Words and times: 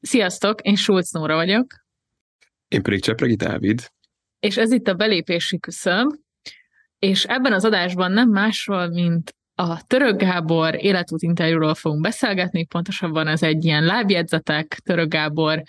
Sziasztok, 0.00 0.60
én 0.60 0.74
Schulz 0.76 1.10
Nóra 1.10 1.34
vagyok. 1.34 1.66
Én 2.68 2.82
pedig 2.82 3.02
Csepregi 3.02 3.34
Dávid. 3.34 3.90
És 4.40 4.56
ez 4.56 4.72
itt 4.72 4.88
a 4.88 4.94
belépési 4.94 5.58
küszöb, 5.58 6.14
és 6.98 7.24
ebben 7.24 7.52
az 7.52 7.64
adásban 7.64 8.12
nem 8.12 8.28
másról, 8.28 8.88
mint 8.88 9.36
a 9.54 9.82
Török 9.82 10.20
Gábor 10.20 10.84
életút 10.84 11.22
interjúról 11.22 11.74
fogunk 11.74 12.02
beszélgetni, 12.02 12.66
pontosabban 12.66 13.26
ez 13.26 13.42
egy 13.42 13.64
ilyen 13.64 13.84
lábjegyzetek 13.84 14.66
Török 14.66 15.08
Gábor 15.08 15.62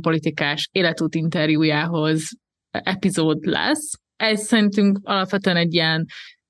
politikás 0.00 0.68
életút 0.72 1.14
interjújához 1.14 2.28
epizód 2.70 3.44
lesz. 3.44 3.92
Ez 4.16 4.40
szerintünk 4.40 4.98
alapvetően 5.02 5.56
egy 5.56 5.74
ilyen 5.74 6.06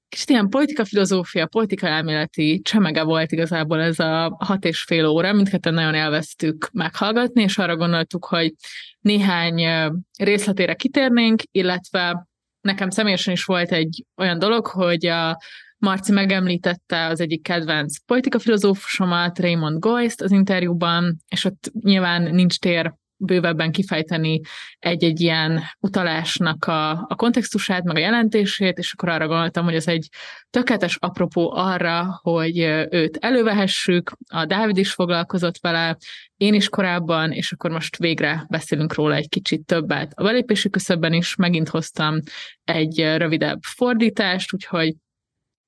kicsit 0.09 0.31
ilyen 0.31 0.49
politika 0.49 0.85
filozófia, 0.85 1.47
politika 1.47 1.87
elméleti 1.87 2.61
csemege 2.63 3.03
volt 3.03 3.33
igazából 3.33 3.81
ez 3.81 3.99
a 3.99 4.37
hat 4.39 4.65
és 4.65 4.83
fél 4.83 5.07
óra, 5.07 5.33
mindketten 5.33 5.75
nagyon 5.75 5.95
elvesztük 5.95 6.71
meghallgatni, 6.73 7.43
és 7.43 7.59
arra 7.59 7.77
gondoltuk, 7.77 8.25
hogy 8.25 8.55
néhány 9.01 9.65
részletére 10.19 10.75
kitérnénk, 10.75 11.43
illetve 11.51 12.27
nekem 12.61 12.91
személyesen 12.91 13.33
is 13.33 13.45
volt 13.45 13.73
egy 13.73 14.05
olyan 14.17 14.39
dolog, 14.39 14.67
hogy 14.67 15.07
a 15.07 15.39
Marci 15.79 16.13
megemlítette 16.13 17.07
az 17.07 17.21
egyik 17.21 17.43
kedvenc 17.43 17.99
politikafilozófusomat, 17.99 19.39
Raymond 19.39 19.79
Goist 19.79 20.21
az 20.21 20.31
interjúban, 20.31 21.17
és 21.29 21.45
ott 21.45 21.71
nyilván 21.81 22.23
nincs 22.23 22.59
tér 22.59 22.95
bővebben 23.19 23.73
kifejteni 23.73 24.41
egy-egy 24.79 25.21
ilyen 25.21 25.63
utalásnak 25.81 26.65
a, 26.65 26.91
a 26.91 27.15
kontextusát, 27.17 27.85
meg 27.85 27.97
a 27.97 28.01
jelentését, 28.01 28.79
és 28.79 28.93
akkor 28.93 29.09
arra 29.09 29.27
gondoltam, 29.27 29.65
hogy 29.65 29.75
ez 29.75 29.87
egy 29.87 30.09
tökéletes 30.51 30.97
apropó 31.01 31.53
arra, 31.55 32.21
hogy 32.23 32.59
őt 32.91 33.17
elővehessük, 33.17 34.13
a 34.29 34.45
Dávid 34.45 34.77
is 34.77 34.93
foglalkozott 34.93 35.59
vele, 35.61 35.97
én 36.37 36.55
is 36.55 36.69
korábban, 36.69 37.33
és 37.33 37.53
akkor 37.53 37.71
most 37.71 37.97
végre 37.97 38.47
beszélünk 38.49 38.95
róla 38.95 39.15
egy 39.15 39.29
kicsit 39.29 39.65
többet. 39.67 40.13
A 40.15 40.23
belépési 40.23 40.71
küszöbben 40.71 41.13
is 41.13 41.35
megint 41.35 41.69
hoztam 41.69 42.19
egy 42.65 42.99
rövidebb 43.17 43.59
fordítást, 43.63 44.55
úgyhogy 44.55 44.95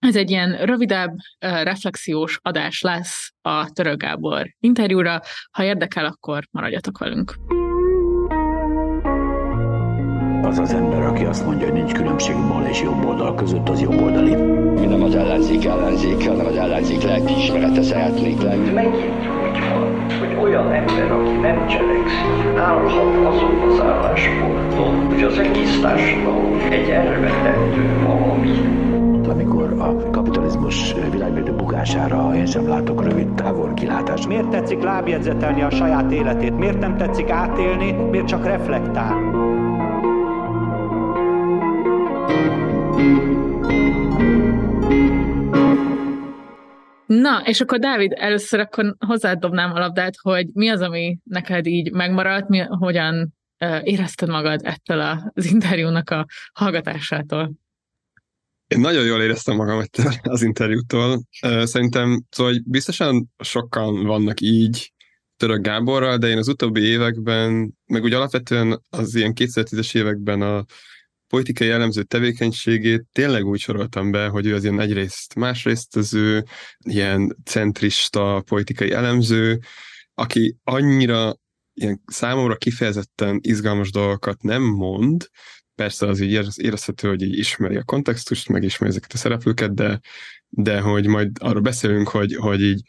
ez 0.00 0.16
egy 0.16 0.30
ilyen 0.30 0.56
rövidebb, 0.56 1.14
reflexiós 1.38 2.38
adás 2.42 2.80
lesz 2.80 3.32
a 3.42 3.70
Török 3.70 3.96
Gábor 3.96 4.54
interjúra. 4.60 5.20
Ha 5.50 5.64
érdekel, 5.64 6.04
akkor 6.04 6.44
maradjatok 6.50 6.98
velünk. 6.98 7.34
Az 10.42 10.58
az 10.58 10.72
ember, 10.72 11.02
aki 11.02 11.24
azt 11.24 11.44
mondja, 11.44 11.66
hogy 11.66 11.74
nincs 11.74 11.92
különbség 11.92 12.34
bal 12.34 12.66
és 12.66 12.82
jobb 12.82 13.04
oldal 13.04 13.34
között, 13.34 13.68
az 13.68 13.80
jobb 13.80 14.00
oldali. 14.00 14.34
Mi 14.80 14.86
nem 14.86 15.02
az 15.02 15.14
ellenzék 15.14 15.64
ellenzék, 15.64 16.28
hanem 16.28 16.46
az 16.46 16.56
ellenzék 16.56 17.02
lelkiismerete 17.02 17.82
szeretnék 17.82 18.42
lenni. 18.42 18.70
Megint 18.70 18.94
úgy 18.94 19.58
van, 19.72 20.10
hogy 20.18 20.34
olyan 20.34 20.72
ember, 20.72 21.10
aki 21.10 21.32
nem 21.32 21.66
cselekszik, 21.66 22.58
állhat 22.58 23.34
azon 23.34 23.70
az 23.70 23.80
állásponton, 23.80 25.06
hogy 25.06 25.22
az 25.22 25.38
egész 25.38 25.80
társadalom 25.80 26.58
egy 26.70 26.88
elvetendő 26.88 28.02
valami 28.06 28.88
amikor 29.30 29.72
a 29.72 30.10
kapitalizmus 30.10 30.94
világmérdő 31.10 31.52
bukására 31.52 32.34
én 32.34 32.46
sem 32.46 32.68
látok 32.68 33.02
rövid 33.02 33.34
távol 33.34 33.74
kilátást. 33.74 34.28
Miért 34.28 34.48
tetszik 34.48 34.82
lábjegyzetelni 34.82 35.62
a 35.62 35.70
saját 35.70 36.12
életét? 36.12 36.56
Miért 36.56 36.78
nem 36.78 36.96
tetszik 36.96 37.30
átélni? 37.30 37.92
Miért 37.92 38.26
csak 38.26 38.44
reflektál? 38.44 39.14
Na, 47.06 47.42
és 47.44 47.60
akkor 47.60 47.78
Dávid, 47.78 48.12
először 48.16 48.60
akkor 48.60 48.94
hozzád 49.06 49.38
dobnám 49.38 49.72
a 49.72 49.78
labdát, 49.78 50.14
hogy 50.22 50.46
mi 50.52 50.68
az, 50.68 50.80
ami 50.80 51.18
neked 51.24 51.66
így 51.66 51.92
megmaradt, 51.92 52.48
mi, 52.48 52.58
hogyan 52.58 53.34
érezted 53.82 54.28
magad 54.28 54.60
ettől 54.62 55.00
az 55.34 55.46
interjúnak 55.52 56.10
a 56.10 56.26
hallgatásától? 56.52 57.50
Én 58.74 58.80
nagyon 58.80 59.04
jól 59.04 59.22
éreztem 59.22 59.56
magam 59.56 59.84
az 60.22 60.42
interjútól. 60.42 61.22
Szerintem, 61.62 62.22
szóval 62.30 62.54
biztosan 62.64 63.30
sokan 63.38 64.04
vannak 64.04 64.40
így 64.40 64.92
Török 65.36 65.62
Gáborral, 65.62 66.16
de 66.16 66.28
én 66.28 66.38
az 66.38 66.48
utóbbi 66.48 66.80
években, 66.80 67.74
meg 67.86 68.02
úgy 68.02 68.12
alapvetően 68.12 68.82
az 68.90 69.14
ilyen 69.14 69.32
2010-es 69.34 69.96
években 69.96 70.42
a 70.42 70.64
politikai 71.28 71.66
jellemző 71.66 72.02
tevékenységét 72.02 73.04
tényleg 73.12 73.44
úgy 73.44 73.60
soroltam 73.60 74.10
be, 74.10 74.26
hogy 74.26 74.46
ő 74.46 74.54
az 74.54 74.62
ilyen 74.62 74.80
egyrészt 74.80 75.34
másrészt 75.34 75.96
az 75.96 76.14
ő 76.14 76.44
ilyen 76.78 77.36
centrista 77.44 78.42
politikai 78.46 78.92
elemző, 78.92 79.58
aki 80.14 80.56
annyira 80.64 81.34
ilyen 81.72 82.02
számomra 82.06 82.56
kifejezetten 82.56 83.38
izgalmas 83.42 83.90
dolgokat 83.90 84.42
nem 84.42 84.62
mond, 84.62 85.28
persze 85.80 86.06
az 86.06 86.20
így 86.20 86.32
érezhető, 86.56 87.08
hogy 87.08 87.22
így 87.22 87.38
ismeri 87.38 87.76
a 87.76 87.82
kontextust, 87.82 88.48
meg 88.48 88.62
ismeri 88.62 88.90
ezeket 88.92 89.12
a 89.12 89.16
szereplőket, 89.16 89.74
de, 89.74 90.00
de 90.48 90.80
hogy 90.80 91.06
majd 91.06 91.30
arról 91.38 91.60
beszélünk, 91.60 92.08
hogy, 92.08 92.34
hogy 92.34 92.60
így 92.60 92.82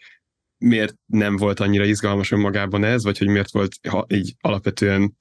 miért 0.57 0.96
nem 1.06 1.35
volt 1.35 1.59
annyira 1.59 1.85
izgalmas 1.85 2.31
önmagában 2.31 2.84
ez, 2.84 3.03
vagy 3.03 3.18
hogy 3.18 3.28
miért 3.28 3.52
volt 3.52 3.75
ha, 3.90 4.06
így 4.09 4.35
alapvetően 4.41 5.16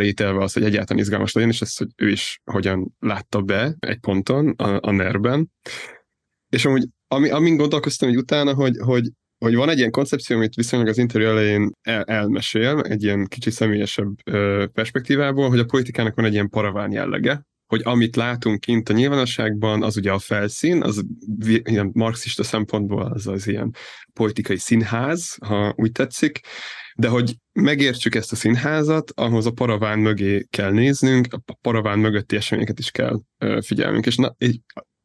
ítélve 0.00 0.42
az, 0.42 0.52
hogy 0.52 0.64
egyáltalán 0.64 1.02
izgalmas 1.02 1.32
legyen, 1.32 1.50
és 1.50 1.60
ezt, 1.60 1.78
hogy 1.78 1.88
ő 1.96 2.10
is 2.10 2.40
hogyan 2.44 2.94
látta 2.98 3.42
be 3.42 3.76
egy 3.78 3.98
ponton 3.98 4.48
a, 4.48 4.78
a 4.80 4.90
nerben. 4.90 5.50
És 6.48 6.64
amúgy, 6.64 6.88
ami, 7.08 7.30
amin 7.30 7.56
gondolkoztam 7.56 8.08
hogy 8.08 8.18
utána, 8.18 8.54
hogy, 8.54 8.76
hogy 8.78 9.10
hogy 9.38 9.54
van 9.54 9.68
egy 9.68 9.78
ilyen 9.78 9.90
koncepció, 9.90 10.36
amit 10.36 10.54
viszonylag 10.54 10.88
az 10.88 10.98
interjú 10.98 11.26
elején 11.26 11.70
el, 11.82 12.02
elmesél, 12.02 12.80
egy 12.80 13.02
ilyen 13.02 13.26
kicsit 13.26 13.52
személyesebb 13.52 14.14
ö, 14.24 14.66
perspektívából, 14.72 15.48
hogy 15.48 15.58
a 15.58 15.64
politikának 15.64 16.14
van 16.14 16.24
egy 16.24 16.32
ilyen 16.32 16.48
paraván 16.48 16.92
jellege, 16.92 17.46
hogy 17.66 17.80
amit 17.84 18.16
látunk 18.16 18.60
kint 18.60 18.88
a 18.88 18.92
nyilvánosságban, 18.92 19.82
az 19.82 19.96
ugye 19.96 20.12
a 20.12 20.18
felszín, 20.18 20.82
az 20.82 21.04
ilyen 21.44 21.90
marxista 21.92 22.42
szempontból 22.42 23.02
az 23.02 23.26
az 23.26 23.46
ilyen 23.46 23.74
politikai 24.12 24.58
színház, 24.58 25.36
ha 25.46 25.74
úgy 25.76 25.92
tetszik, 25.92 26.40
de 26.98 27.08
hogy 27.08 27.36
megértsük 27.52 28.14
ezt 28.14 28.32
a 28.32 28.36
színházat, 28.36 29.10
ahhoz 29.14 29.46
a 29.46 29.50
paraván 29.50 29.98
mögé 29.98 30.46
kell 30.50 30.70
néznünk, 30.70 31.26
a 31.46 31.54
paraván 31.60 31.98
mögötti 31.98 32.36
eseményeket 32.36 32.78
is 32.78 32.90
kell 32.90 33.20
figyelnünk. 33.60 34.06
És 34.06 34.16
na, 34.16 34.34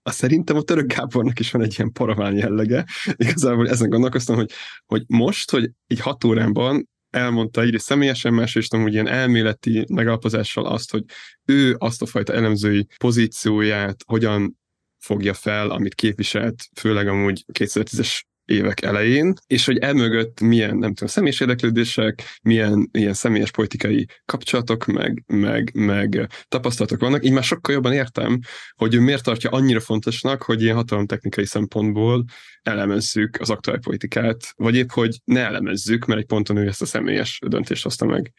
a 0.03 0.11
szerintem 0.11 0.55
a 0.55 0.61
török 0.61 0.93
Gábornak 0.93 1.39
is 1.39 1.51
van 1.51 1.61
egy 1.61 1.73
ilyen 1.77 1.91
paraván 1.91 2.37
jellege. 2.37 2.85
Igazából 3.15 3.69
ezen 3.69 3.89
gondolkoztam, 3.89 4.35
hogy, 4.35 4.51
hogy 4.85 5.03
most, 5.07 5.51
hogy 5.51 5.71
egy 5.87 5.99
hat 5.99 6.23
órában 6.23 6.89
elmondta 7.09 7.61
egyrészt 7.61 7.85
személyesen, 7.85 8.33
másrészt 8.33 8.73
amúgy 8.73 8.93
ilyen 8.93 9.07
elméleti 9.07 9.85
megalapozással 9.89 10.65
azt, 10.65 10.91
hogy 10.91 11.03
ő 11.45 11.75
azt 11.77 12.01
a 12.01 12.05
fajta 12.05 12.33
elemzői 12.33 12.87
pozícióját 12.97 14.03
hogyan 14.05 14.59
fogja 14.97 15.33
fel, 15.33 15.69
amit 15.69 15.95
képviselt, 15.95 16.63
főleg 16.79 17.07
amúgy 17.07 17.45
2010-es 17.53 18.21
évek 18.45 18.81
elején, 18.81 19.33
és 19.47 19.65
hogy 19.65 19.77
emögött 19.77 20.39
milyen, 20.41 20.77
nem 20.77 20.93
tudom, 20.93 21.09
személyes 21.09 21.39
érdeklődések, 21.39 22.23
milyen 22.43 22.89
ilyen 22.91 23.13
személyes 23.13 23.51
politikai 23.51 24.07
kapcsolatok, 24.25 24.85
meg, 24.85 25.23
meg, 25.27 25.71
meg 25.73 26.29
tapasztalatok 26.47 26.99
vannak, 26.99 27.25
így 27.25 27.31
már 27.31 27.43
sokkal 27.43 27.73
jobban 27.73 27.93
értem, 27.93 28.39
hogy 28.75 28.93
ő 28.93 28.99
miért 28.99 29.23
tartja 29.23 29.49
annyira 29.49 29.79
fontosnak, 29.79 30.43
hogy 30.43 30.61
ilyen 30.61 30.75
hatalomtechnikai 30.75 31.45
szempontból 31.45 32.23
elemezzük 32.61 33.37
az 33.39 33.49
aktuális 33.49 33.83
politikát, 33.83 34.53
vagy 34.55 34.75
épp, 34.75 34.89
hogy 34.89 35.19
ne 35.23 35.45
elemezzük, 35.45 36.05
mert 36.05 36.19
egy 36.19 36.25
ponton 36.25 36.57
ő 36.57 36.67
ezt 36.67 36.81
a 36.81 36.85
személyes 36.85 37.39
döntést 37.47 37.83
hozta 37.83 38.05
meg. 38.05 38.33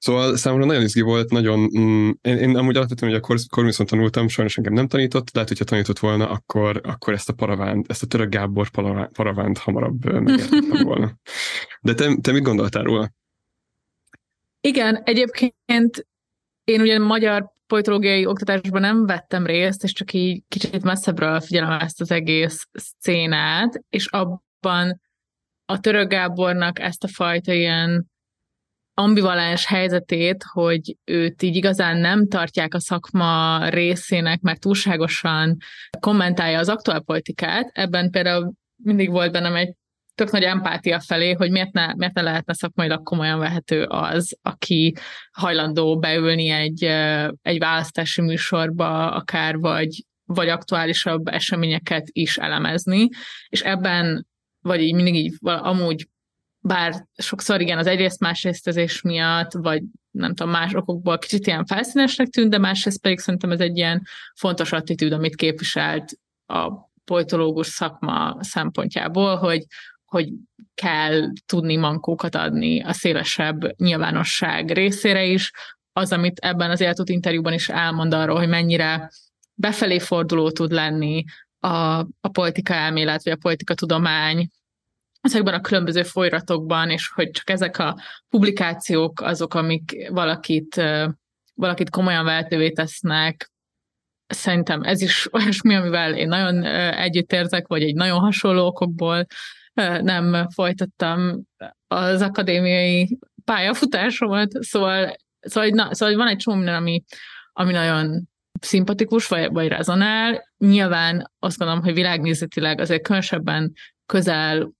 Szóval 0.00 0.36
számomra 0.36 0.64
nagyon 0.64 0.82
izgi 0.82 1.00
volt, 1.00 1.30
nagyon, 1.30 1.58
mm, 1.78 2.10
én, 2.20 2.36
én 2.36 2.56
amúgy 2.56 2.76
alapvetően, 2.76 3.12
hogy 3.12 3.20
a 3.22 3.46
Kormiszon 3.48 3.86
tanultam, 3.86 4.28
sajnos 4.28 4.56
engem 4.56 4.72
nem 4.72 4.88
tanított, 4.88 5.32
lehet, 5.32 5.48
hogyha 5.48 5.64
tanított 5.64 5.98
volna, 5.98 6.30
akkor, 6.30 6.80
akkor 6.84 7.12
ezt 7.12 7.28
a 7.28 7.32
paravánt, 7.32 7.90
ezt 7.90 8.02
a 8.02 8.06
török 8.06 8.28
Gábor 8.28 8.70
paravánt, 8.70 9.12
paravánt 9.12 9.58
hamarabb 9.58 10.04
megértettem 10.04 10.84
volna. 10.92 11.12
De 11.80 11.94
te, 11.94 12.16
te 12.20 12.32
mit 12.32 12.42
gondoltál 12.42 12.82
róla? 12.82 13.10
Igen, 14.60 15.02
egyébként 15.04 16.06
én 16.64 16.80
ugye 16.80 16.98
magyar 16.98 17.52
politológiai 17.66 18.26
oktatásban 18.26 18.80
nem 18.80 19.06
vettem 19.06 19.46
részt, 19.46 19.84
és 19.84 19.92
csak 19.92 20.12
így 20.12 20.42
kicsit 20.48 20.82
messzebbről 20.82 21.40
figyelem 21.40 21.80
ezt 21.80 22.00
az 22.00 22.10
egész 22.10 22.68
szcénát, 22.72 23.82
és 23.88 24.06
abban 24.06 25.00
a 25.64 25.80
török 25.80 26.08
Gábornak 26.08 26.78
ezt 26.78 27.04
a 27.04 27.08
fajta 27.08 27.52
ilyen 27.52 28.09
ambivalens 29.00 29.66
helyzetét, 29.66 30.44
hogy 30.52 30.96
őt 31.04 31.42
így 31.42 31.56
igazán 31.56 31.96
nem 31.96 32.28
tartják 32.28 32.74
a 32.74 32.80
szakma 32.80 33.68
részének, 33.68 34.40
mert 34.40 34.60
túlságosan 34.60 35.56
kommentálja 36.00 36.58
az 36.58 36.68
aktuálpolitikát. 36.68 37.70
Ebben 37.72 38.10
például 38.10 38.52
mindig 38.82 39.10
volt 39.10 39.32
bennem 39.32 39.54
egy 39.54 39.74
tök 40.14 40.30
nagy 40.30 40.42
empátia 40.42 41.00
felé, 41.00 41.32
hogy 41.32 41.50
miért 41.50 41.72
ne, 41.72 41.94
miért 41.94 42.14
ne 42.14 42.22
lehetne 42.22 42.54
szakmailag 42.54 43.02
komolyan 43.02 43.38
vehető 43.38 43.84
az, 43.84 44.38
aki 44.42 44.94
hajlandó 45.32 45.98
beülni 45.98 46.48
egy, 46.48 46.84
egy 47.42 47.58
választási 47.58 48.20
műsorba, 48.20 49.10
akár 49.10 49.58
vagy, 49.58 50.04
vagy 50.24 50.48
aktuálisabb 50.48 51.26
eseményeket 51.26 52.08
is 52.12 52.36
elemezni, 52.36 53.08
és 53.48 53.60
ebben, 53.60 54.26
vagy 54.62 54.80
így 54.80 54.94
mindig 54.94 55.14
így 55.14 55.34
amúgy 55.42 56.06
bár 56.60 57.06
sokszor 57.16 57.60
igen, 57.60 57.78
az 57.78 57.86
egyrészt 57.86 58.20
másrésztezés 58.20 59.02
miatt, 59.02 59.52
vagy 59.52 59.82
nem 60.10 60.34
tudom, 60.34 60.52
más 60.52 60.74
okokból 60.74 61.18
kicsit 61.18 61.46
ilyen 61.46 61.64
felszínesnek 61.64 62.28
tűnt, 62.28 62.50
de 62.50 62.58
másrészt 62.58 63.00
pedig 63.00 63.18
szerintem 63.18 63.50
ez 63.50 63.60
egy 63.60 63.76
ilyen 63.76 64.02
fontos 64.34 64.72
attitűd, 64.72 65.12
amit 65.12 65.36
képviselt 65.36 66.12
a 66.46 66.70
politológus 67.04 67.66
szakma 67.66 68.36
szempontjából, 68.40 69.36
hogy, 69.36 69.64
hogy 70.04 70.28
kell 70.74 71.32
tudni 71.46 71.76
mankókat 71.76 72.34
adni 72.34 72.82
a 72.82 72.92
szélesebb 72.92 73.76
nyilvánosság 73.76 74.70
részére 74.70 75.24
is. 75.24 75.50
Az, 75.92 76.12
amit 76.12 76.38
ebben 76.38 76.70
az 76.70 76.80
életút 76.80 77.08
interjúban 77.08 77.52
is 77.52 77.68
elmond 77.68 78.14
arról, 78.14 78.38
hogy 78.38 78.48
mennyire 78.48 79.10
befelé 79.54 79.98
forduló 79.98 80.50
tud 80.50 80.72
lenni 80.72 81.24
a, 81.58 81.98
a 82.20 82.28
politika 82.32 82.74
elmélet, 82.74 83.24
vagy 83.24 83.32
a 83.32 83.36
politika 83.36 83.74
tudomány, 83.74 84.48
ezekben 85.20 85.54
a 85.54 85.60
különböző 85.60 86.02
folyratokban, 86.02 86.90
és 86.90 87.08
hogy 87.14 87.30
csak 87.30 87.50
ezek 87.50 87.78
a 87.78 87.96
publikációk 88.28 89.20
azok, 89.20 89.54
amik 89.54 90.08
valakit, 90.10 90.82
valakit 91.54 91.90
komolyan 91.90 92.24
vehetővé 92.24 92.70
tesznek, 92.70 93.50
szerintem 94.26 94.82
ez 94.82 95.00
is 95.00 95.28
olyasmi, 95.32 95.74
amivel 95.74 96.14
én 96.14 96.28
nagyon 96.28 96.64
együttérzek, 96.94 97.66
vagy 97.66 97.82
egy 97.82 97.94
nagyon 97.94 98.18
hasonló 98.18 98.66
okokból 98.66 99.26
nem 100.00 100.48
folytattam 100.54 101.42
az 101.86 102.22
akadémiai 102.22 103.18
pályafutásomat, 103.44 104.50
szóval, 104.62 105.16
szóval, 105.40 105.68
na, 105.68 105.94
szóval 105.94 106.16
van 106.16 106.28
egy 106.28 106.36
csomó 106.36 106.56
minden, 106.56 106.74
ami, 106.74 107.02
ami 107.52 107.72
nagyon 107.72 108.28
szimpatikus, 108.60 109.28
vagy, 109.28 109.52
vagy 109.52 109.68
rezonál. 109.68 110.52
Nyilván 110.58 111.30
azt 111.38 111.58
gondolom, 111.58 111.82
hogy 111.82 111.94
világnézetileg 111.94 112.80
azért 112.80 113.02
különösebben 113.02 113.72
közel 114.06 114.70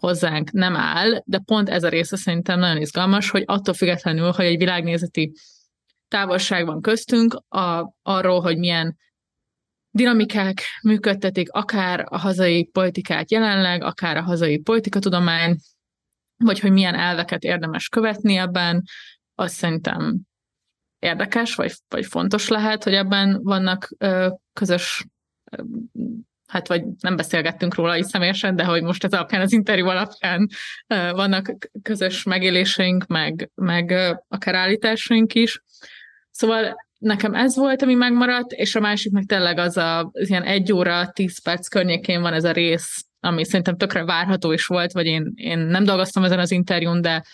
hozzánk 0.00 0.50
nem 0.50 0.76
áll, 0.76 1.22
de 1.24 1.38
pont 1.38 1.68
ez 1.68 1.84
a 1.84 1.88
része 1.88 2.16
szerintem 2.16 2.58
nagyon 2.58 2.80
izgalmas, 2.80 3.30
hogy 3.30 3.42
attól 3.46 3.74
függetlenül, 3.74 4.30
hogy 4.30 4.44
egy 4.44 4.56
világnézeti 4.56 5.32
távolság 6.08 6.66
van 6.66 6.80
köztünk, 6.80 7.34
a, 7.48 7.92
arról, 8.02 8.40
hogy 8.40 8.58
milyen 8.58 8.96
dinamikák 9.90 10.62
működtetik 10.82 11.50
akár 11.50 12.06
a 12.08 12.18
hazai 12.18 12.64
politikát 12.64 13.30
jelenleg, 13.30 13.82
akár 13.82 14.16
a 14.16 14.22
hazai 14.22 14.58
politikatudomány, 14.58 15.56
vagy 16.36 16.60
hogy 16.60 16.72
milyen 16.72 16.94
elveket 16.94 17.42
érdemes 17.42 17.88
követni 17.88 18.36
ebben, 18.36 18.82
azt 19.34 19.54
szerintem 19.54 20.20
érdekes, 20.98 21.54
vagy, 21.54 21.72
vagy 21.88 22.06
fontos 22.06 22.48
lehet, 22.48 22.84
hogy 22.84 22.94
ebben 22.94 23.42
vannak 23.42 23.88
ö, 23.98 24.28
közös 24.52 25.06
hát 26.48 26.68
vagy 26.68 26.82
nem 27.00 27.16
beszélgettünk 27.16 27.74
róla 27.74 27.96
is 27.96 28.06
személyesen, 28.06 28.56
de 28.56 28.64
hogy 28.64 28.82
most 28.82 29.04
ez 29.04 29.12
alapján 29.12 29.40
az 29.40 29.52
interjú 29.52 29.86
alapján 29.86 30.48
vannak 31.10 31.54
közös 31.82 32.22
megéléseink, 32.22 33.06
meg, 33.06 33.50
meg 33.54 33.94
akár 34.28 34.54
állításaink 34.54 35.34
is. 35.34 35.62
Szóval 36.30 36.76
nekem 36.98 37.34
ez 37.34 37.56
volt, 37.56 37.82
ami 37.82 37.94
megmaradt, 37.94 38.52
és 38.52 38.74
a 38.74 38.80
másik 38.80 39.12
meg 39.12 39.24
tényleg 39.24 39.58
az 39.58 39.76
a 39.76 40.10
az 40.12 40.28
ilyen 40.28 40.42
egy 40.42 40.72
óra, 40.72 41.10
tíz 41.12 41.42
perc 41.42 41.68
környékén 41.68 42.20
van 42.20 42.32
ez 42.32 42.44
a 42.44 42.52
rész, 42.52 43.04
ami 43.20 43.44
szerintem 43.44 43.76
tökre 43.76 44.04
várható 44.04 44.52
is 44.52 44.66
volt, 44.66 44.92
vagy 44.92 45.06
én, 45.06 45.32
én 45.34 45.58
nem 45.58 45.84
dolgoztam 45.84 46.24
ezen 46.24 46.38
az 46.38 46.50
interjún, 46.50 47.00
de 47.00 47.24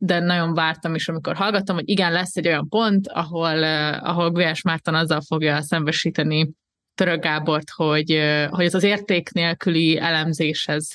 de 0.00 0.18
nagyon 0.18 0.54
vártam 0.54 0.94
is, 0.94 1.08
amikor 1.08 1.36
hallgattam, 1.36 1.74
hogy 1.74 1.88
igen, 1.88 2.12
lesz 2.12 2.36
egy 2.36 2.46
olyan 2.46 2.68
pont, 2.68 3.08
ahol, 3.08 3.62
ahol 3.94 4.30
Gulyás 4.30 4.62
Márton 4.62 4.94
azzal 4.94 5.20
fogja 5.20 5.62
szembesíteni 5.62 6.50
Török 6.98 7.22
Gábort, 7.22 7.70
hogy, 7.70 8.20
hogy 8.48 8.64
ez 8.64 8.74
az 8.74 8.82
érték 8.82 9.32
nélküli 9.32 9.98
elemzés, 9.98 10.66
ez 10.66 10.86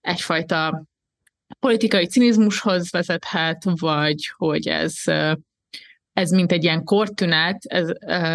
egyfajta 0.00 0.84
politikai 1.58 2.06
cinizmushoz 2.06 2.90
vezethet, 2.90 3.62
vagy 3.80 4.32
hogy 4.36 4.68
ez, 4.68 4.94
ez 6.12 6.30
mint 6.30 6.52
egy 6.52 6.64
ilyen 6.64 6.84
kortünet, 6.84 7.64
ez 7.64 7.88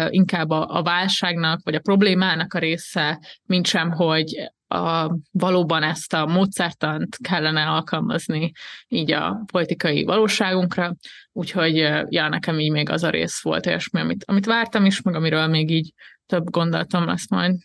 inkább 0.08 0.50
a, 0.50 0.76
a 0.76 0.82
válságnak, 0.82 1.60
vagy 1.64 1.74
a 1.74 1.80
problémának 1.80 2.54
a 2.54 2.58
része, 2.58 3.20
mint 3.46 3.66
sem, 3.66 3.90
hogy 3.90 4.50
a, 4.68 5.16
valóban 5.30 5.82
ezt 5.82 6.12
a 6.12 6.26
módszertant 6.26 7.16
kellene 7.22 7.66
alkalmazni 7.66 8.52
így 8.88 9.12
a 9.12 9.42
politikai 9.52 10.04
valóságunkra, 10.04 10.94
úgyhogy 11.32 11.76
ja, 12.08 12.28
nekem 12.28 12.58
így 12.58 12.70
még 12.70 12.90
az 12.90 13.02
a 13.02 13.10
rész 13.10 13.42
volt 13.42 13.66
olyasmi, 13.66 14.00
amit, 14.00 14.24
amit 14.26 14.46
vártam 14.46 14.84
is, 14.84 15.02
meg 15.02 15.14
amiről 15.14 15.46
még 15.46 15.70
így 15.70 15.92
több 16.28 16.50
gondolatom 16.50 17.04
lesz 17.04 17.30
majd. 17.30 17.56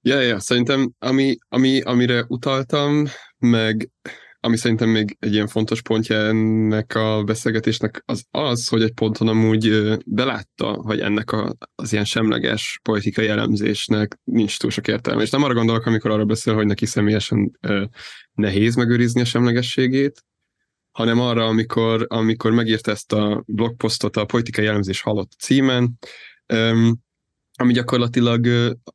Ja, 0.00 0.20
ja, 0.20 0.40
szerintem 0.40 0.92
ami, 0.98 1.36
ami, 1.48 1.80
amire 1.80 2.24
utaltam, 2.28 3.04
meg 3.38 3.90
ami 4.40 4.56
szerintem 4.56 4.88
még 4.88 5.16
egy 5.18 5.32
ilyen 5.32 5.46
fontos 5.46 5.82
pontja 5.82 6.16
ennek 6.16 6.94
a 6.94 7.22
beszélgetésnek 7.22 8.02
az 8.06 8.24
az, 8.30 8.68
hogy 8.68 8.82
egy 8.82 8.92
ponton 8.92 9.28
amúgy 9.28 9.94
belátta, 10.06 10.72
hogy 10.72 11.00
ennek 11.00 11.30
a, 11.32 11.54
az 11.74 11.92
ilyen 11.92 12.04
semleges 12.04 12.80
politikai 12.82 13.26
elemzésnek 13.26 14.18
nincs 14.24 14.58
túl 14.58 14.70
sok 14.70 14.88
értelme. 14.88 15.22
És 15.22 15.30
nem 15.30 15.42
arra 15.42 15.54
gondolok, 15.54 15.86
amikor 15.86 16.10
arra 16.10 16.24
beszél, 16.24 16.54
hogy 16.54 16.66
neki 16.66 16.86
személyesen 16.86 17.58
nehéz 18.32 18.74
megőrizni 18.74 19.20
a 19.20 19.24
semlegességét, 19.24 20.24
hanem 20.90 21.20
arra, 21.20 21.46
amikor, 21.46 22.06
amikor 22.08 22.52
megírta 22.52 22.90
ezt 22.90 23.12
a 23.12 23.42
blogposztot 23.46 24.16
a 24.16 24.24
politikai 24.24 24.66
elemzés 24.66 25.00
halott 25.00 25.30
címen, 25.38 25.98
ami 27.56 27.72
gyakorlatilag 27.72 28.46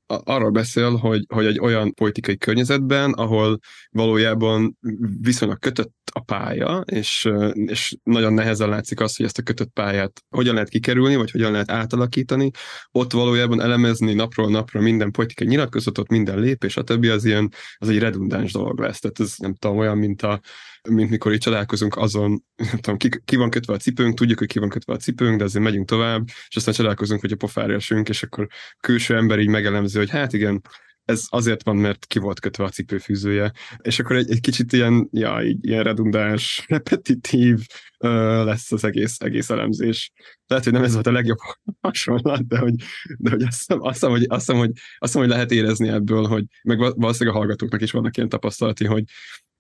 arról 0.06 0.50
beszél, 0.50 0.96
hogy, 0.96 1.25
hogy 1.34 1.46
egy 1.46 1.60
olyan 1.60 1.94
politikai 1.94 2.38
környezetben, 2.38 3.12
ahol 3.12 3.60
valójában 3.90 4.78
viszonylag 5.22 5.60
kötött 5.60 5.94
a 6.11 6.19
pálya, 6.19 6.83
és, 6.91 7.29
és 7.53 7.97
nagyon 8.03 8.33
nehezen 8.33 8.69
látszik 8.69 9.00
az, 9.00 9.15
hogy 9.15 9.25
ezt 9.25 9.38
a 9.38 9.41
kötött 9.41 9.73
pályát 9.73 10.21
hogyan 10.29 10.53
lehet 10.53 10.69
kikerülni, 10.69 11.15
vagy 11.15 11.31
hogyan 11.31 11.51
lehet 11.51 11.71
átalakítani, 11.71 12.51
ott 12.91 13.11
valójában 13.11 13.61
elemezni 13.61 14.13
napról 14.13 14.50
napra 14.50 14.81
minden 14.81 15.11
politikai 15.11 15.47
nyilatkozatot, 15.47 16.09
minden 16.09 16.39
lépés, 16.39 16.77
a 16.77 16.83
többi 16.83 17.07
az 17.07 17.25
ilyen, 17.25 17.51
az 17.77 17.89
egy 17.89 18.00
redundáns 18.00 18.51
dolog 18.51 18.79
lesz. 18.79 19.00
Tehát 19.00 19.19
ez 19.19 19.33
nem 19.38 19.53
tudom, 19.53 19.77
olyan, 19.77 19.97
mint 19.97 20.21
a, 20.21 20.41
mint 20.89 21.09
mikor 21.09 21.33
itt 21.33 21.41
csodálkozunk 21.41 21.97
azon, 21.97 22.44
nem 22.56 22.77
tudom, 22.79 22.97
ki, 22.97 23.09
ki 23.25 23.35
van 23.35 23.50
kötve 23.50 23.73
a 23.73 23.77
cipőnk, 23.77 24.17
tudjuk, 24.17 24.39
hogy 24.39 24.47
ki 24.47 24.59
van 24.59 24.69
kötve 24.69 24.94
a 24.94 24.97
cipőnk, 24.97 25.38
de 25.38 25.44
azért 25.44 25.63
megyünk 25.63 25.88
tovább, 25.88 26.27
és 26.47 26.56
aztán 26.56 26.73
csodálkozunk, 26.73 27.21
hogy 27.21 27.31
a 27.31 27.35
pofára 27.35 27.73
esünk, 27.73 28.09
és 28.09 28.23
akkor 28.23 28.47
külső 28.79 29.15
ember 29.15 29.39
így 29.39 29.47
megelemzi, 29.47 29.97
hogy 29.97 30.09
hát 30.09 30.33
igen, 30.33 30.61
ez 31.09 31.25
azért 31.29 31.63
van, 31.63 31.75
mert 31.75 32.06
ki 32.06 32.19
volt 32.19 32.39
kötve 32.39 32.63
a 32.63 32.69
cipőfűzője, 32.69 33.51
és 33.81 34.00
akkor 34.00 34.15
egy, 34.15 34.31
egy 34.31 34.39
kicsit 34.39 34.73
ilyen, 34.73 35.09
ja, 35.11 35.41
ilyen 35.61 35.83
redundáns, 35.83 36.65
repetitív 36.67 37.59
uh, 38.00 38.09
lesz 38.44 38.71
az 38.71 38.83
egész, 38.83 39.19
egész 39.19 39.49
elemzés. 39.49 40.11
Lehet, 40.47 40.63
hogy 40.63 40.73
nem 40.73 40.83
ez 40.83 40.94
volt 40.94 41.07
a 41.07 41.11
legjobb 41.11 41.37
hasonlat, 41.81 42.47
de 42.47 42.57
hogy, 42.57 42.75
de 43.18 43.30
hogy 43.30 43.42
azt, 43.42 43.57
hiszem, 43.57 43.81
azt, 43.81 43.94
hiszem, 43.94 44.09
hogy, 44.09 44.25
azt, 44.28 44.45
hiszem, 44.45 44.57
hogy, 44.57 44.71
azt 44.75 44.97
hiszem, 44.99 45.21
hogy 45.21 45.30
lehet 45.30 45.51
érezni 45.51 45.87
ebből, 45.87 46.25
hogy 46.25 46.44
meg 46.63 46.78
valószínűleg 46.78 47.35
a 47.35 47.37
hallgatóknak 47.37 47.81
is 47.81 47.92
vannak 47.92 48.18
ilyen 48.18 48.30
tapasztalati, 48.30 48.85
hogy, 48.85 49.04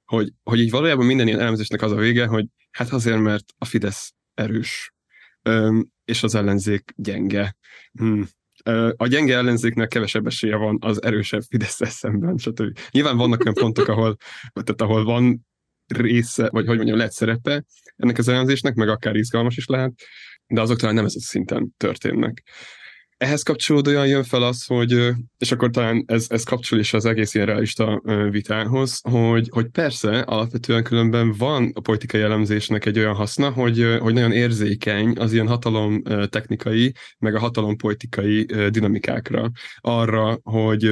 hogy, 0.05 0.33
hogy 0.43 0.59
így 0.59 0.71
valójában 0.71 1.05
minden 1.05 1.27
ilyen 1.27 1.39
elemzésnek 1.39 1.81
az 1.81 1.91
a 1.91 1.95
vége, 1.95 2.25
hogy 2.25 2.45
hát 2.71 2.89
azért, 2.89 3.19
mert 3.19 3.53
a 3.57 3.65
Fidesz 3.65 4.13
erős, 4.33 4.93
öm, 5.41 5.89
és 6.05 6.23
az 6.23 6.35
ellenzék 6.35 6.93
gyenge. 6.95 7.57
Hmm. 7.91 8.27
A 8.95 9.07
gyenge 9.07 9.35
ellenzéknek 9.35 9.87
kevesebb 9.87 10.25
esélye 10.27 10.55
van 10.55 10.77
az 10.81 11.03
erősebb 11.03 11.41
fidesz 11.41 11.89
szemben, 11.89 12.37
stb. 12.37 12.79
Nyilván 12.91 13.17
vannak 13.17 13.41
olyan 13.41 13.53
pontok, 13.53 13.87
ahol, 13.87 14.17
tehát 14.53 14.81
ahol 14.81 15.03
van 15.03 15.47
része, 15.87 16.49
vagy 16.51 16.65
hogy 16.65 16.75
mondjam, 16.75 16.97
lehet 16.97 17.11
szerepe 17.11 17.63
ennek 17.95 18.17
az 18.17 18.27
elemzésnek, 18.27 18.73
meg 18.73 18.89
akár 18.89 19.15
izgalmas 19.15 19.57
is 19.57 19.65
lehet, 19.65 19.93
de 20.47 20.61
azok 20.61 20.79
talán 20.79 20.95
nem 20.95 21.05
ez 21.05 21.15
a 21.15 21.19
szinten 21.19 21.73
történnek. 21.77 22.43
Ehhez 23.19 23.43
kapcsolódóan 23.43 24.07
jön 24.07 24.23
fel 24.23 24.43
az, 24.43 24.65
hogy, 24.65 25.09
és 25.37 25.51
akkor 25.51 25.69
talán 25.69 26.03
ez, 26.07 26.25
ez 26.29 26.43
kapcsol 26.43 26.79
is 26.79 26.93
az 26.93 27.05
egész 27.05 27.33
ilyen 27.33 27.47
realista 27.47 28.01
vitához, 28.29 28.99
hogy, 29.01 29.47
hogy 29.51 29.67
persze, 29.67 30.19
alapvetően 30.19 30.83
különben 30.83 31.33
van 31.37 31.71
a 31.73 31.81
politikai 31.81 32.21
elemzésnek 32.21 32.85
egy 32.85 32.99
olyan 32.99 33.15
haszna, 33.15 33.49
hogy, 33.49 33.97
hogy 33.99 34.13
nagyon 34.13 34.31
érzékeny 34.31 35.17
az 35.17 35.33
ilyen 35.33 35.47
hatalom 35.47 36.01
technikai, 36.29 36.93
meg 37.17 37.35
a 37.35 37.39
hatalom 37.39 37.77
politikai 37.77 38.45
dinamikákra. 38.69 39.51
Arra, 39.79 40.39
hogy 40.43 40.91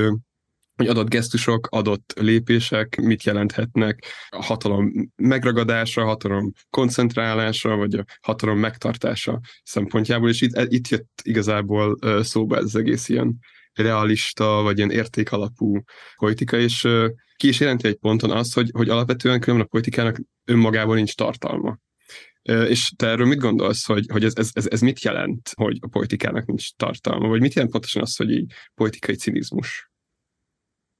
hogy 0.77 0.87
adott 0.87 1.09
gesztusok, 1.09 1.67
adott 1.71 2.13
lépések 2.19 2.95
mit 3.01 3.23
jelenthetnek 3.23 4.05
a 4.29 4.43
hatalom 4.43 5.11
megragadása, 5.15 6.03
hatalom 6.03 6.51
koncentrálása, 6.69 7.75
vagy 7.75 7.93
a 7.93 8.03
hatalom 8.21 8.59
megtartása 8.59 9.39
szempontjából, 9.63 10.29
és 10.29 10.41
itt, 10.41 10.61
itt 10.67 10.87
jött 10.87 11.21
igazából 11.23 11.97
szóba 12.23 12.57
ez 12.57 12.63
az 12.63 12.75
egész 12.75 13.09
ilyen 13.09 13.37
realista, 13.73 14.61
vagy 14.61 14.77
ilyen 14.77 14.91
értékalapú 14.91 15.81
politika, 16.15 16.57
és 16.57 16.87
ki 17.35 17.47
is 17.47 17.59
jelenti 17.59 17.87
egy 17.87 17.95
ponton 17.95 18.31
azt, 18.31 18.53
hogy, 18.53 18.69
hogy 18.73 18.89
alapvetően 18.89 19.39
különben 19.39 19.67
a 19.67 19.69
politikának 19.69 20.21
önmagában 20.45 20.95
nincs 20.95 21.15
tartalma. 21.15 21.77
És 22.41 22.91
te 22.95 23.07
erről 23.07 23.27
mit 23.27 23.39
gondolsz, 23.39 23.85
hogy, 23.85 24.05
hogy 24.11 24.23
ez, 24.23 24.33
ez, 24.35 24.67
ez 24.69 24.81
mit 24.81 25.01
jelent, 25.01 25.51
hogy 25.53 25.77
a 25.81 25.87
politikának 25.87 26.45
nincs 26.45 26.75
tartalma, 26.75 27.27
vagy 27.27 27.41
mit 27.41 27.53
jelent 27.53 27.71
pontosan 27.71 28.01
az, 28.01 28.15
hogy 28.15 28.31
így 28.31 28.53
politikai 28.75 29.15
cinizmus? 29.15 29.89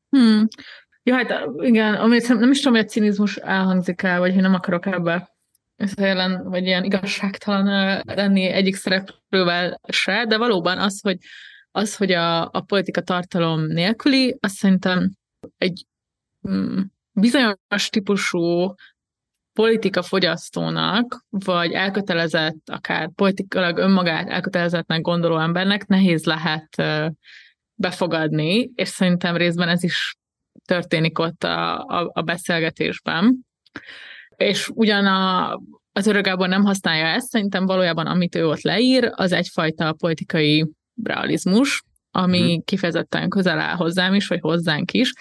Hmm. 0.09 0.47
Jó, 1.03 1.15
hát 1.15 1.47
igen, 1.59 1.93
amit 1.93 2.27
nem 2.27 2.51
is 2.51 2.57
tudom, 2.57 2.73
hogy 2.73 2.85
a 2.85 2.89
cinizmus 2.89 3.35
elhangzik 3.35 4.01
el, 4.01 4.19
vagy 4.19 4.33
hogy 4.33 4.41
nem 4.41 4.53
akarok 4.53 4.85
ebbe 4.85 5.35
ellen, 5.95 6.43
vagy 6.49 6.65
ilyen 6.65 6.83
igazságtalan 6.83 8.01
lenni 8.05 8.45
egyik 8.45 8.75
szereplővel 8.75 9.79
se, 9.87 10.25
de 10.25 10.37
valóban 10.37 10.77
az, 10.79 11.01
hogy, 11.01 11.17
az, 11.71 11.95
hogy 11.95 12.11
a, 12.11 12.41
a 12.41 12.61
politika 12.61 13.01
tartalom 13.01 13.65
nélküli, 13.65 14.37
azt 14.39 14.55
szerintem 14.55 15.11
egy 15.57 15.85
mm, 16.49 16.79
bizonyos 17.11 17.89
típusú 17.89 18.73
politika 19.53 20.01
fogyasztónak, 20.01 21.25
vagy 21.29 21.71
elkötelezett, 21.71 22.69
akár 22.69 23.09
politikailag 23.15 23.77
önmagát 23.77 24.29
elkötelezettnek 24.29 25.01
gondoló 25.01 25.39
embernek 25.39 25.87
nehéz 25.87 26.23
lehet 26.23 26.75
befogadni, 27.77 28.71
és 28.75 28.87
szerintem 28.87 29.35
részben 29.35 29.69
ez 29.69 29.83
is 29.83 30.15
történik 30.65 31.19
ott 31.19 31.43
a, 31.43 31.79
a, 31.79 32.09
a 32.13 32.21
beszélgetésben. 32.21 33.45
És 34.35 34.69
ugyan 34.73 35.05
a, 35.05 35.59
az 35.91 36.07
örögából 36.07 36.47
nem 36.47 36.63
használja 36.63 37.05
ezt, 37.05 37.27
szerintem 37.27 37.65
valójában 37.65 38.07
amit 38.07 38.35
ő 38.35 38.47
ott 38.47 38.61
leír, 38.61 39.11
az 39.15 39.31
egyfajta 39.31 39.93
politikai 39.93 40.65
realizmus, 41.03 41.83
ami 42.11 42.53
hmm. 42.53 42.63
kifejezetten 42.63 43.29
közel 43.29 43.59
áll 43.59 43.75
hozzám 43.75 44.13
is, 44.13 44.27
vagy 44.27 44.39
hozzánk 44.41 44.91
is, 44.91 45.11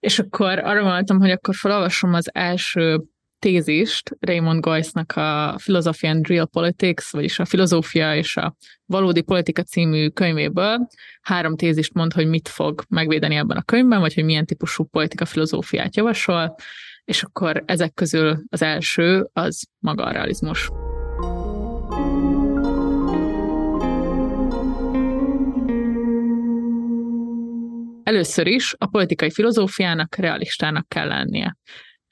és 0.00 0.18
akkor 0.18 0.58
arra 0.58 0.82
gondoltam, 0.82 1.18
hogy 1.18 1.30
akkor 1.30 1.54
felolvasom 1.54 2.14
az 2.14 2.34
első 2.34 3.02
tézist 3.42 4.16
Raymond 4.20 4.60
Goyce-nak 4.60 5.12
a 5.16 5.54
Philosophy 5.56 6.06
and 6.06 6.26
Real 6.26 6.46
Politics, 6.46 7.10
vagyis 7.10 7.38
a 7.38 7.44
Filozófia 7.44 8.16
és 8.16 8.36
a 8.36 8.54
Valódi 8.86 9.20
Politika 9.20 9.62
című 9.62 10.08
könyvéből. 10.08 10.88
Három 11.20 11.56
tézist 11.56 11.94
mond, 11.94 12.12
hogy 12.12 12.26
mit 12.26 12.48
fog 12.48 12.82
megvédeni 12.88 13.34
ebben 13.34 13.56
a 13.56 13.62
könyvben, 13.62 14.00
vagy 14.00 14.14
hogy 14.14 14.24
milyen 14.24 14.46
típusú 14.46 14.84
politika 14.84 15.24
filozófiát 15.24 15.96
javasol, 15.96 16.54
és 17.04 17.22
akkor 17.22 17.62
ezek 17.66 17.94
közül 17.94 18.42
az 18.48 18.62
első 18.62 19.28
az 19.32 19.64
maga 19.78 20.04
a 20.04 20.10
realizmus. 20.10 20.68
Először 28.02 28.46
is 28.46 28.74
a 28.78 28.86
politikai 28.86 29.30
filozófiának 29.30 30.14
realistának 30.14 30.88
kell 30.88 31.08
lennie. 31.08 31.56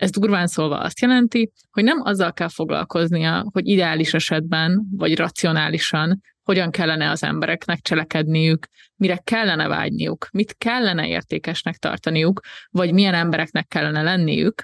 Ez 0.00 0.10
durván 0.10 0.46
szólva 0.46 0.78
azt 0.78 1.00
jelenti, 1.00 1.52
hogy 1.70 1.84
nem 1.84 2.00
azzal 2.02 2.32
kell 2.32 2.48
foglalkoznia, 2.48 3.48
hogy 3.52 3.68
ideális 3.68 4.14
esetben, 4.14 4.86
vagy 4.90 5.16
racionálisan 5.16 6.20
hogyan 6.42 6.70
kellene 6.70 7.10
az 7.10 7.22
embereknek 7.22 7.80
cselekedniük, 7.80 8.66
mire 8.96 9.16
kellene 9.16 9.68
vágyniuk, 9.68 10.28
mit 10.32 10.54
kellene 10.58 11.08
értékesnek 11.08 11.76
tartaniuk, 11.76 12.40
vagy 12.70 12.92
milyen 12.92 13.14
embereknek 13.14 13.66
kellene 13.66 14.02
lenniük, 14.02 14.62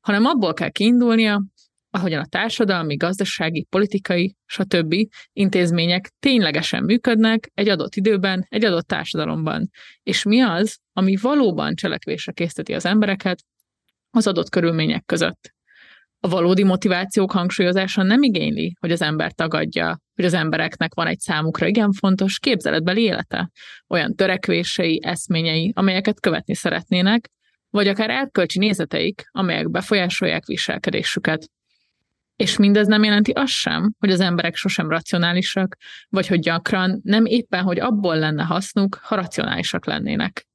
hanem 0.00 0.24
abból 0.24 0.54
kell 0.54 0.70
kiindulnia, 0.70 1.42
ahogyan 1.90 2.20
a 2.20 2.26
társadalmi, 2.26 2.96
gazdasági, 2.96 3.66
politikai, 3.70 4.36
stb. 4.46 4.94
intézmények 5.32 6.12
ténylegesen 6.18 6.84
működnek 6.84 7.50
egy 7.54 7.68
adott 7.68 7.94
időben, 7.94 8.46
egy 8.48 8.64
adott 8.64 8.86
társadalomban. 8.86 9.70
És 10.02 10.22
mi 10.22 10.40
az, 10.40 10.78
ami 10.92 11.16
valóban 11.16 11.74
cselekvésre 11.74 12.32
készteti 12.32 12.74
az 12.74 12.86
embereket, 12.86 13.38
az 14.14 14.26
adott 14.26 14.48
körülmények 14.48 15.04
között. 15.04 15.54
A 16.20 16.28
valódi 16.28 16.64
motivációk 16.64 17.32
hangsúlyozása 17.32 18.02
nem 18.02 18.22
igényli, 18.22 18.76
hogy 18.80 18.92
az 18.92 19.02
ember 19.02 19.32
tagadja, 19.32 19.98
hogy 20.14 20.24
az 20.24 20.34
embereknek 20.34 20.94
van 20.94 21.06
egy 21.06 21.18
számukra 21.18 21.66
igen 21.66 21.92
fontos 21.92 22.38
képzeletbeli 22.38 23.02
élete, 23.02 23.50
olyan 23.88 24.14
törekvései, 24.14 25.00
eszményei, 25.02 25.72
amelyeket 25.74 26.20
követni 26.20 26.54
szeretnének, 26.54 27.30
vagy 27.70 27.88
akár 27.88 28.10
erkölcsi 28.10 28.58
nézeteik, 28.58 29.24
amelyek 29.30 29.70
befolyásolják 29.70 30.44
viselkedésüket. 30.44 31.50
És 32.36 32.56
mindez 32.56 32.86
nem 32.86 33.04
jelenti 33.04 33.30
azt 33.30 33.52
sem, 33.52 33.94
hogy 33.98 34.10
az 34.10 34.20
emberek 34.20 34.56
sosem 34.56 34.88
racionálisak, 34.88 35.76
vagy 36.08 36.26
hogy 36.26 36.38
gyakran 36.38 37.00
nem 37.02 37.24
éppen, 37.24 37.62
hogy 37.62 37.80
abból 37.80 38.18
lenne 38.18 38.42
hasznuk, 38.42 38.94
ha 39.02 39.14
racionálisak 39.14 39.86
lennének. 39.86 40.46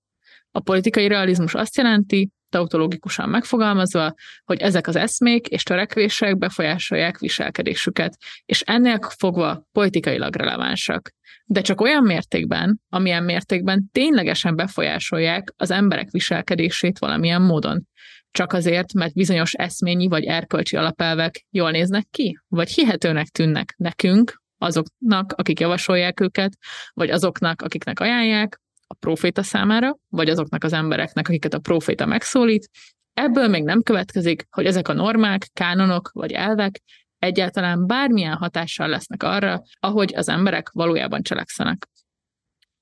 A 0.51 0.59
politikai 0.59 1.07
realizmus 1.07 1.53
azt 1.53 1.77
jelenti, 1.77 2.29
tautológikusan 2.49 3.29
megfogalmazva, 3.29 4.13
hogy 4.43 4.59
ezek 4.59 4.87
az 4.87 4.95
eszmék 4.95 5.47
és 5.47 5.63
törekvések 5.63 6.37
befolyásolják 6.37 7.17
viselkedésüket, 7.19 8.17
és 8.45 8.61
ennél 8.61 8.99
fogva 9.17 9.63
politikailag 9.71 10.35
relevánsak. 10.35 11.11
De 11.45 11.61
csak 11.61 11.81
olyan 11.81 12.03
mértékben, 12.03 12.81
amilyen 12.89 13.23
mértékben 13.23 13.89
ténylegesen 13.91 14.55
befolyásolják 14.55 15.53
az 15.57 15.71
emberek 15.71 16.09
viselkedését 16.11 16.99
valamilyen 16.99 17.41
módon. 17.41 17.87
Csak 18.31 18.53
azért, 18.53 18.93
mert 18.93 19.13
bizonyos 19.13 19.53
eszményi 19.53 20.07
vagy 20.07 20.23
erkölcsi 20.23 20.75
alapelvek 20.75 21.45
jól 21.49 21.71
néznek 21.71 22.07
ki, 22.11 22.39
vagy 22.47 22.69
hihetőnek 22.69 23.27
tűnnek 23.27 23.73
nekünk, 23.77 24.41
azoknak, 24.57 25.31
akik 25.31 25.59
javasolják 25.59 26.19
őket, 26.19 26.51
vagy 26.93 27.09
azoknak, 27.09 27.61
akiknek 27.61 27.99
ajánlják, 27.99 28.59
a 28.91 28.95
proféta 28.99 29.43
számára, 29.43 29.97
vagy 30.09 30.29
azoknak 30.29 30.63
az 30.63 30.73
embereknek, 30.73 31.27
akiket 31.27 31.53
a 31.53 31.59
proféta 31.59 32.05
megszólít, 32.05 32.69
ebből 33.13 33.47
még 33.47 33.63
nem 33.63 33.81
következik, 33.81 34.47
hogy 34.49 34.65
ezek 34.65 34.87
a 34.87 34.93
normák, 34.93 35.47
kánonok 35.53 36.09
vagy 36.13 36.31
elvek 36.31 36.81
egyáltalán 37.19 37.87
bármilyen 37.87 38.35
hatással 38.35 38.87
lesznek 38.87 39.23
arra, 39.23 39.61
ahogy 39.79 40.13
az 40.15 40.29
emberek 40.29 40.69
valójában 40.69 41.21
cselekszenek. 41.21 41.87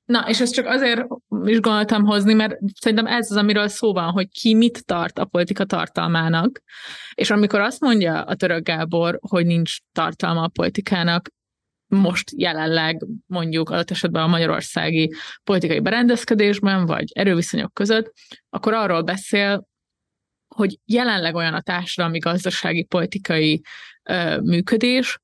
Na, 0.06 0.26
és 0.28 0.40
ezt 0.40 0.54
csak 0.54 0.66
azért 0.66 1.06
is 1.46 1.60
gondoltam 1.60 2.06
hozni, 2.06 2.34
mert 2.34 2.58
szerintem 2.80 3.06
ez 3.06 3.32
az, 3.32 3.38
amiről 3.38 3.68
szó 3.68 3.94
van, 3.94 4.12
hogy 4.12 4.28
ki 4.30 4.54
mit 4.54 4.86
tart 4.86 5.18
a 5.18 5.26
politika 5.26 5.66
tartalmának. 5.66 6.62
És 7.14 7.30
amikor 7.30 7.60
azt 7.60 7.80
mondja 7.80 8.22
a 8.22 8.36
török 8.36 8.64
Gábor, 8.64 9.20
hogy 9.22 9.46
nincs 9.46 9.78
tartalma 9.92 10.42
a 10.42 10.48
politikának, 10.48 11.30
most 11.88 12.32
jelenleg 12.36 13.06
mondjuk 13.25 13.70
adott 13.70 13.91
esetben 13.91 14.24
a 14.24 14.27
magyarországi 14.27 15.13
politikai 15.44 15.79
berendezkedésben, 15.79 16.86
vagy 16.86 17.12
erőviszonyok 17.13 17.74
között, 17.74 18.13
akkor 18.50 18.74
arról 18.74 19.01
beszél, 19.01 19.67
hogy 20.56 20.79
jelenleg 20.86 21.36
olyan 21.36 21.53
a 21.53 21.62
társadalmi, 21.62 22.20
gazdasági, 22.20 22.84
politikai 22.84 23.62
ö, 24.03 24.41
működés, 24.41 25.20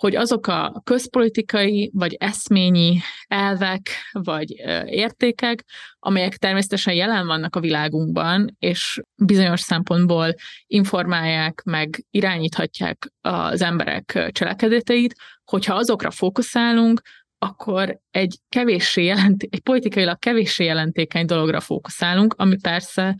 hogy 0.00 0.16
azok 0.16 0.46
a 0.46 0.80
közpolitikai 0.84 1.90
vagy 1.94 2.14
eszményi 2.14 2.98
elvek 3.26 3.88
vagy 4.12 4.50
értékek, 4.86 5.64
amelyek 5.98 6.36
természetesen 6.36 6.94
jelen 6.94 7.26
vannak 7.26 7.56
a 7.56 7.60
világunkban, 7.60 8.56
és 8.58 9.00
bizonyos 9.22 9.60
szempontból 9.60 10.34
informálják, 10.66 11.62
meg 11.62 12.04
irányíthatják 12.10 13.12
az 13.20 13.62
emberek 13.62 14.28
cselekedeteit, 14.32 15.14
hogyha 15.44 15.74
azokra 15.74 16.10
fókuszálunk, 16.10 17.00
akkor 17.38 17.98
egy 18.10 18.38
kevéssé 18.48 19.04
jelent, 19.04 19.42
egy 19.42 19.62
politikailag 19.62 20.18
kevéssé 20.18 20.64
jelentékeny 20.64 21.26
dologra 21.26 21.60
fókuszálunk, 21.60 22.34
ami 22.38 22.56
persze 22.60 23.16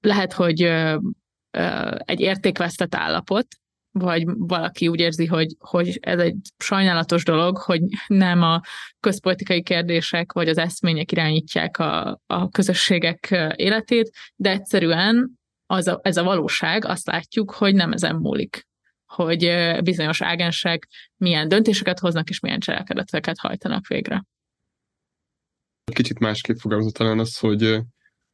lehet, 0.00 0.32
hogy 0.32 0.62
egy 1.98 2.20
értékvesztett 2.20 2.94
állapot, 2.94 3.46
vagy 3.98 4.24
valaki 4.26 4.88
úgy 4.88 5.00
érzi, 5.00 5.26
hogy, 5.26 5.56
hogy 5.58 5.98
ez 6.00 6.18
egy 6.18 6.36
sajnálatos 6.58 7.24
dolog, 7.24 7.58
hogy 7.58 7.80
nem 8.06 8.42
a 8.42 8.60
közpolitikai 9.00 9.62
kérdések 9.62 10.32
vagy 10.32 10.48
az 10.48 10.58
eszmények 10.58 11.12
irányítják 11.12 11.78
a, 11.78 12.20
a 12.26 12.48
közösségek 12.48 13.34
életét, 13.54 14.10
de 14.36 14.50
egyszerűen 14.50 15.38
az 15.66 15.86
a, 15.86 16.00
ez 16.02 16.16
a 16.16 16.22
valóság, 16.22 16.84
azt 16.84 17.06
látjuk, 17.06 17.50
hogy 17.50 17.74
nem 17.74 17.92
ezen 17.92 18.16
múlik 18.16 18.66
hogy 19.06 19.52
bizonyos 19.82 20.22
ágensek 20.22 20.88
milyen 21.16 21.48
döntéseket 21.48 21.98
hoznak, 21.98 22.28
és 22.28 22.40
milyen 22.40 22.60
cselekedeteket 22.60 23.38
hajtanak 23.38 23.86
végre. 23.86 24.24
Kicsit 25.92 26.18
másképp 26.18 26.56
fogalmazott 26.56 26.94
talán 26.94 27.18
az, 27.18 27.38
hogy 27.38 27.78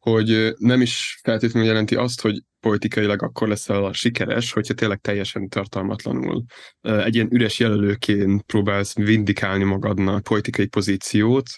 hogy 0.00 0.54
nem 0.58 0.80
is 0.80 1.20
feltétlenül 1.22 1.68
jelenti 1.68 1.94
azt, 1.94 2.20
hogy 2.20 2.42
politikailag 2.60 3.22
akkor 3.22 3.48
leszel 3.48 3.84
a 3.84 3.92
sikeres, 3.92 4.52
hogyha 4.52 4.74
tényleg 4.74 4.98
teljesen 4.98 5.48
tartalmatlanul 5.48 6.44
egy 6.80 7.14
ilyen 7.14 7.32
üres 7.32 7.58
jelölőként 7.58 8.42
próbálsz 8.42 8.94
vindikálni 8.94 9.64
magadnak 9.64 10.22
politikai 10.22 10.66
pozíciót, 10.66 11.48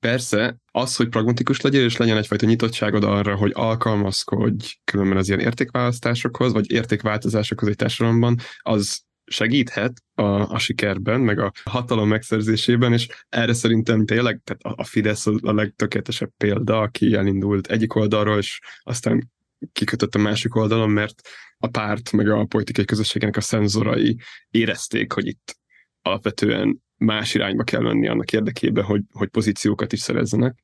Persze, 0.00 0.56
az, 0.72 0.96
hogy 0.96 1.08
pragmatikus 1.08 1.60
legyél, 1.60 1.84
és 1.84 1.96
legyen 1.96 2.16
egyfajta 2.16 2.46
nyitottságod 2.46 3.04
arra, 3.04 3.36
hogy 3.36 3.50
alkalmazkodj 3.54 4.74
különben 4.84 5.16
az 5.16 5.28
ilyen 5.28 5.40
értékválasztásokhoz, 5.40 6.52
vagy 6.52 6.72
értékváltozásokhoz 6.72 7.68
egy 7.68 7.76
társadalomban, 7.76 8.36
az 8.58 9.00
segíthet 9.32 10.02
a, 10.14 10.22
a 10.22 10.58
sikerben, 10.58 11.20
meg 11.20 11.38
a 11.38 11.52
hatalom 11.64 12.08
megszerzésében, 12.08 12.92
és 12.92 13.08
erre 13.28 13.52
szerintem 13.52 14.06
tényleg 14.06 14.40
tehát 14.44 14.78
a, 14.78 14.84
Fidesz 14.84 15.26
a 15.26 15.52
legtökéletesebb 15.52 16.30
példa, 16.36 16.80
aki 16.80 17.14
elindult 17.14 17.66
egyik 17.66 17.94
oldalról, 17.94 18.38
és 18.38 18.60
aztán 18.82 19.30
kikötött 19.72 20.14
a 20.14 20.18
másik 20.18 20.54
oldalon, 20.54 20.90
mert 20.90 21.20
a 21.58 21.68
párt, 21.68 22.12
meg 22.12 22.28
a 22.28 22.44
politikai 22.44 22.84
közösségének 22.84 23.36
a 23.36 23.40
szenzorai 23.40 24.18
érezték, 24.50 25.12
hogy 25.12 25.26
itt 25.26 25.58
alapvetően 26.02 26.82
más 26.96 27.34
irányba 27.34 27.62
kell 27.62 27.80
menni 27.80 28.08
annak 28.08 28.32
érdekében, 28.32 28.84
hogy, 28.84 29.02
hogy 29.12 29.28
pozíciókat 29.28 29.92
is 29.92 30.00
szerezzenek. 30.00 30.58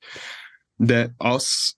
De 0.74 1.10
az, 1.16 1.76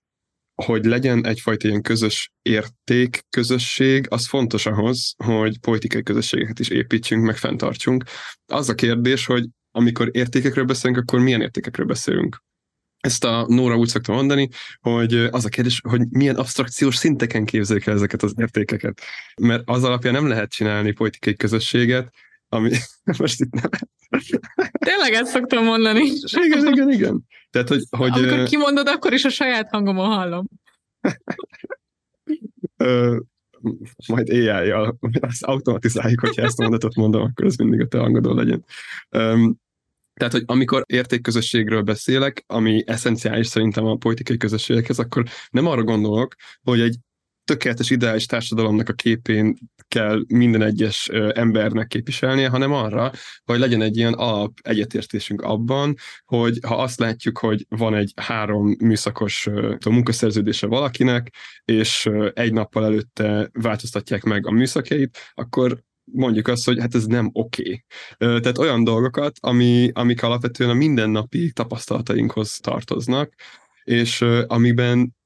hogy 0.64 0.84
legyen 0.84 1.26
egyfajta 1.26 1.68
ilyen 1.68 1.82
közös 1.82 2.32
érték, 2.42 3.24
közösség, 3.30 4.06
az 4.10 4.26
fontos 4.26 4.66
ahhoz, 4.66 5.14
hogy 5.24 5.58
politikai 5.58 6.02
közösségeket 6.02 6.58
is 6.58 6.68
építsünk, 6.68 7.24
meg 7.24 7.36
fenntartsunk. 7.36 8.04
Az 8.46 8.68
a 8.68 8.74
kérdés, 8.74 9.26
hogy 9.26 9.44
amikor 9.70 10.08
értékekről 10.12 10.64
beszélünk, 10.64 10.98
akkor 10.98 11.20
milyen 11.20 11.40
értékekről 11.40 11.86
beszélünk? 11.86 12.42
Ezt 13.00 13.24
a 13.24 13.44
Nóra 13.48 13.76
úgy 13.76 13.88
szokta 13.88 14.12
mondani, 14.12 14.48
hogy 14.80 15.14
az 15.14 15.44
a 15.44 15.48
kérdés, 15.48 15.80
hogy 15.88 16.02
milyen 16.08 16.36
abstrakciós 16.36 16.96
szinteken 16.96 17.44
képzelik 17.44 17.86
el 17.86 17.94
ezeket 17.94 18.22
az 18.22 18.34
értékeket. 18.36 19.00
Mert 19.40 19.62
az 19.64 19.84
alapján 19.84 20.12
nem 20.12 20.28
lehet 20.28 20.50
csinálni 20.50 20.92
politikai 20.92 21.36
közösséget, 21.36 22.14
ami 22.48 22.70
most 23.18 23.40
itt 23.40 23.52
nem... 23.52 23.70
Tényleg 24.78 25.12
ezt 25.12 25.32
szoktam 25.32 25.64
mondani. 25.64 26.02
igen, 26.44 26.66
igen, 26.66 26.90
igen. 26.90 27.24
Tehát, 27.50 27.68
hogy, 27.68 27.82
hogy, 27.90 28.10
Amikor 28.10 28.42
kimondod, 28.42 28.88
akkor 28.88 29.12
is 29.12 29.24
a 29.24 29.28
saját 29.28 29.68
hangomon 29.70 30.06
hallom. 30.06 30.46
majd 34.08 34.30
AI-jal 34.30 34.98
azt 35.20 35.42
automatizáljuk, 35.42 36.20
hogyha 36.20 36.42
ezt 36.42 36.58
a 36.58 36.62
mondatot 36.62 36.94
mondom, 36.94 37.22
akkor 37.22 37.46
ez 37.46 37.56
mindig 37.56 37.80
a 37.80 37.86
te 37.86 37.98
hangodon 37.98 38.36
legyen. 38.36 38.64
Um, 39.10 39.60
tehát, 40.14 40.32
hogy 40.32 40.42
amikor 40.46 40.82
értékközösségről 40.86 41.82
beszélek, 41.82 42.44
ami 42.46 42.82
eszenciális 42.86 43.46
szerintem 43.46 43.84
a 43.84 43.96
politikai 43.96 44.36
közösségekhez, 44.36 44.98
akkor 44.98 45.24
nem 45.50 45.66
arra 45.66 45.82
gondolok, 45.82 46.34
hogy 46.62 46.80
egy 46.80 46.96
tökéletes 47.48 47.90
ideális 47.90 48.26
társadalomnak 48.26 48.88
a 48.88 48.92
képén 48.92 49.54
kell 49.88 50.24
minden 50.26 50.62
egyes 50.62 51.08
embernek 51.32 51.86
képviselnie, 51.86 52.48
hanem 52.48 52.72
arra, 52.72 53.10
hogy 53.44 53.58
legyen 53.58 53.82
egy 53.82 53.96
ilyen 53.96 54.12
alap 54.12 54.52
egyetértésünk 54.62 55.40
abban, 55.40 55.94
hogy 56.24 56.58
ha 56.66 56.82
azt 56.82 56.98
látjuk, 56.98 57.38
hogy 57.38 57.66
van 57.68 57.94
egy 57.94 58.12
három 58.16 58.76
műszakos 58.80 59.48
munkaszerződése 59.88 60.66
valakinek, 60.66 61.32
és 61.64 62.08
egy 62.32 62.52
nappal 62.52 62.84
előtte 62.84 63.50
változtatják 63.52 64.22
meg 64.22 64.46
a 64.46 64.50
műszakjait, 64.50 65.18
akkor 65.34 65.78
mondjuk 66.12 66.48
azt, 66.48 66.64
hogy 66.64 66.78
hát 66.80 66.94
ez 66.94 67.04
nem 67.04 67.30
oké. 67.32 67.84
Okay. 68.18 68.40
Tehát 68.40 68.58
olyan 68.58 68.84
dolgokat, 68.84 69.36
ami, 69.40 69.90
amik 69.92 70.22
alapvetően 70.22 70.70
a 70.70 70.74
mindennapi 70.74 71.52
tapasztalatainkhoz 71.52 72.56
tartoznak, 72.56 73.34
és 73.84 74.24
amiben 74.46 75.16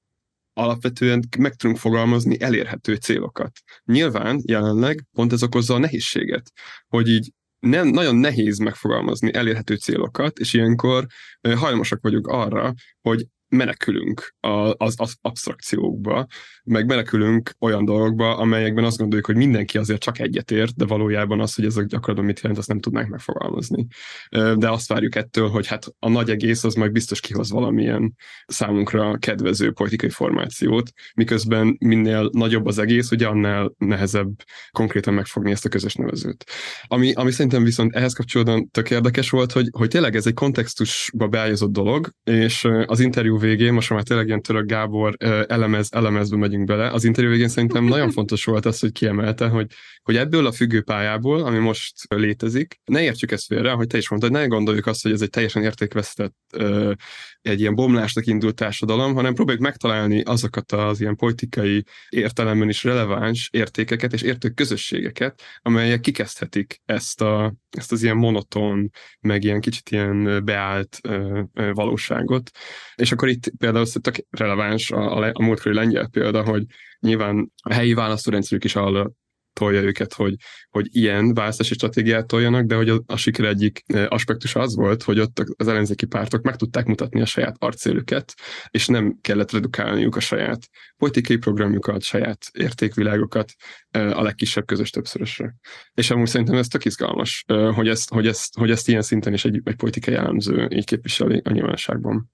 alapvetően 0.53 1.23
meg 1.39 1.55
tudunk 1.55 1.79
fogalmazni 1.79 2.41
elérhető 2.41 2.95
célokat. 2.95 3.53
Nyilván 3.85 4.41
jelenleg 4.45 5.05
pont 5.13 5.33
ez 5.33 5.43
okozza 5.43 5.75
a 5.75 5.79
nehézséget, 5.79 6.53
hogy 6.89 7.09
így 7.09 7.33
nem, 7.59 7.89
nagyon 7.89 8.17
nehéz 8.17 8.59
megfogalmazni 8.59 9.35
elérhető 9.35 9.75
célokat, 9.75 10.39
és 10.39 10.53
ilyenkor 10.53 11.07
hajlamosak 11.41 12.03
vagyunk 12.03 12.27
arra, 12.27 12.73
hogy 13.01 13.27
menekülünk 13.53 14.35
az, 14.77 14.95
az 14.97 15.17
abstrakciókba, 15.21 16.27
meg 16.65 16.87
menekülünk 16.87 17.51
olyan 17.59 17.85
dolgokba, 17.85 18.37
amelyekben 18.37 18.85
azt 18.85 18.99
gondoljuk, 18.99 19.27
hogy 19.27 19.37
mindenki 19.37 19.79
azért 19.79 20.01
csak 20.03 20.19
egyetért, 20.19 20.77
de 20.77 20.85
valójában 20.85 21.41
az, 21.41 21.55
hogy 21.55 21.65
ezek 21.65 21.87
gyakorlatban 21.87 22.25
mit 22.25 22.41
jelent, 22.41 22.59
azt 22.59 22.69
nem 22.69 22.81
tudnánk 22.81 23.09
megfogalmazni. 23.09 23.87
De 24.31 24.71
azt 24.71 24.89
várjuk 24.89 25.15
ettől, 25.15 25.49
hogy 25.49 25.67
hát 25.67 25.87
a 25.99 26.09
nagy 26.09 26.31
egész 26.31 26.65
az 26.65 26.75
majd 26.75 26.93
biztos 26.93 27.21
kihoz 27.21 27.51
valamilyen 27.51 28.15
számunkra 28.47 29.17
kedvező 29.19 29.73
politikai 29.73 30.11
formációt, 30.11 30.91
miközben 31.15 31.77
minél 31.79 32.29
nagyobb 32.33 32.67
az 32.67 32.79
egész, 32.79 33.11
ugye 33.11 33.27
annál 33.27 33.75
nehezebb 33.79 34.33
konkrétan 34.71 35.15
megfogni 35.15 35.51
ezt 35.51 35.65
a 35.65 35.69
közös 35.69 35.95
nevezőt. 35.95 36.45
Ami, 36.83 37.13
ami 37.13 37.31
szerintem 37.31 37.65
viszont 37.65 37.95
ehhez 37.95 38.13
kapcsolódóan 38.13 38.69
tök 38.71 38.91
érdekes 38.91 39.31
volt, 39.31 39.53
hogy, 39.53 39.69
hogy 39.71 39.89
tényleg 39.89 40.17
ez 40.17 40.27
egy 40.27 40.35
kontextusba 40.35 41.29
beágyazott 41.29 41.73
dolog, 41.73 42.11
és 42.25 42.69
az 42.87 43.01
interjú 43.01 43.39
végén, 43.43 43.73
most 43.73 43.91
már 43.91 44.03
tényleg 44.03 44.27
ilyen 44.27 44.43
török 44.43 44.67
Gábor 44.67 45.15
elemez, 45.47 45.89
elemezbe 45.93 46.37
megyünk 46.37 46.65
bele, 46.65 46.91
az 46.91 47.05
interjú 47.05 47.31
végén 47.31 47.49
szerintem 47.49 47.85
nagyon 47.85 48.11
fontos 48.11 48.45
volt 48.45 48.67
az, 48.67 48.79
hogy 48.79 48.93
kiemelte, 48.93 49.49
hogy, 49.49 49.67
hogy 50.03 50.17
ebből 50.17 50.47
a 50.47 50.53
függőpályából, 50.53 51.43
ami 51.43 51.59
most 51.59 51.95
létezik, 52.09 52.81
ne 52.85 53.03
értsük 53.03 53.31
ezt 53.31 53.47
félre, 53.47 53.71
hogy 53.71 53.87
te 53.87 53.99
is 53.99 54.09
mondtad, 54.09 54.31
ne 54.31 54.47
gondoljuk 54.47 54.87
azt, 54.87 55.03
hogy 55.03 55.13
ez 55.13 55.23
egy 55.23 55.31
teljesen 55.31 55.63
értékvesztett, 55.63 56.35
egy 57.43 57.61
ilyen 57.61 57.75
bomlásnak 57.75 58.27
indult 58.27 58.55
társadalom, 58.55 59.15
hanem 59.15 59.35
próbáljuk 59.35 59.63
megtalálni 59.63 60.23
azokat 60.23 60.73
az 60.73 61.01
ilyen 61.01 61.17
politikai 61.17 61.85
értelemben 62.09 62.69
is 62.69 62.85
releváns 62.85 63.49
értékeket 63.53 64.13
és 64.13 64.23
értők 64.23 64.55
közösségeket, 64.55 65.43
amelyek 65.59 66.01
kikezdhetik 66.01 66.81
ezt, 66.85 67.21
a, 67.21 67.55
ezt 67.71 67.93
az 67.93 68.03
ilyen 68.03 68.17
monoton, 68.17 68.91
meg 69.21 69.45
ilyen 69.45 69.61
kicsit 69.61 69.91
ilyen 69.91 70.45
beállt 70.45 71.01
valóságot. 71.53 72.51
És 72.95 73.13
akkor 73.13 73.29
itt 73.33 73.53
például 73.59 73.87
tök 73.87 74.15
releváns 74.31 74.91
a, 74.91 75.17
a, 75.17 75.31
a 75.33 75.43
múltkori 75.43 75.75
lengyel 75.75 76.09
példa, 76.09 76.45
hogy 76.45 76.65
nyilván 77.01 77.53
a 77.63 77.73
helyi 77.73 77.95
választórendszerük 77.95 78.65
is 78.65 78.77
arra 78.77 79.13
tolja 79.53 79.83
őket, 79.83 80.15
hogy, 80.15 80.35
hogy 80.71 80.87
ilyen 80.91 81.35
választási 81.35 81.75
stratégiát 81.75 82.27
toljanak, 82.27 82.65
de 82.65 82.75
hogy 82.75 82.89
a, 82.89 83.03
a 83.07 83.17
siker 83.17 83.45
egyik 83.45 83.85
aspektus 84.09 84.55
az 84.55 84.75
volt, 84.75 85.03
hogy 85.03 85.19
ott 85.19 85.45
az 85.57 85.69
ellenzéki 85.69 86.07
pártok 86.07 86.43
meg 86.43 86.57
tudták 86.57 86.87
mutatni 86.87 87.21
a 87.21 87.27
saját 87.27 87.57
arcélüket, 87.59 88.35
és 88.71 88.87
nem 88.87 89.19
kellett 89.21 89.51
redukálniuk 89.51 90.17
a 90.17 90.21
saját 90.21 90.69
politikai 90.97 91.37
programjukat, 91.37 92.03
saját 92.03 92.47
értékvilágokat 92.53 93.53
a 93.91 94.23
legkisebb 94.23 94.67
közös 94.67 94.91
többszörösre. 94.91 95.55
És 95.95 96.11
amúgy 96.11 96.29
szerintem 96.29 96.57
ez 96.57 96.69
tök 96.69 96.85
izgalmas, 96.85 97.45
hogy 97.75 97.89
ezt, 97.89 98.11
hogy 98.11 98.27
ezt, 98.27 98.57
hogy 98.57 98.71
ezt 98.71 98.89
ilyen 98.89 99.03
szinten 99.03 99.33
is 99.33 99.45
egy, 99.45 99.61
egy 99.65 99.77
politikai 99.77 100.15
jellemző 100.15 100.69
így 100.71 100.85
képviseli 100.85 101.41
a 101.45 101.51
nyilvánosságban. 101.51 102.31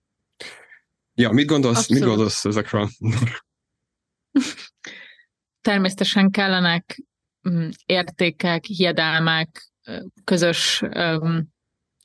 Ja, 1.19 1.31
mit 1.31 1.47
gondolsz, 1.47 1.77
Abszolút. 1.77 2.03
mit 2.03 2.11
gondolsz 2.11 2.45
ezekről? 2.45 2.89
Természetesen 5.69 6.31
kellenek 6.31 7.03
mm, 7.49 7.69
értékek, 7.87 8.65
hiedelmek, 8.65 9.71
közös, 10.25 10.81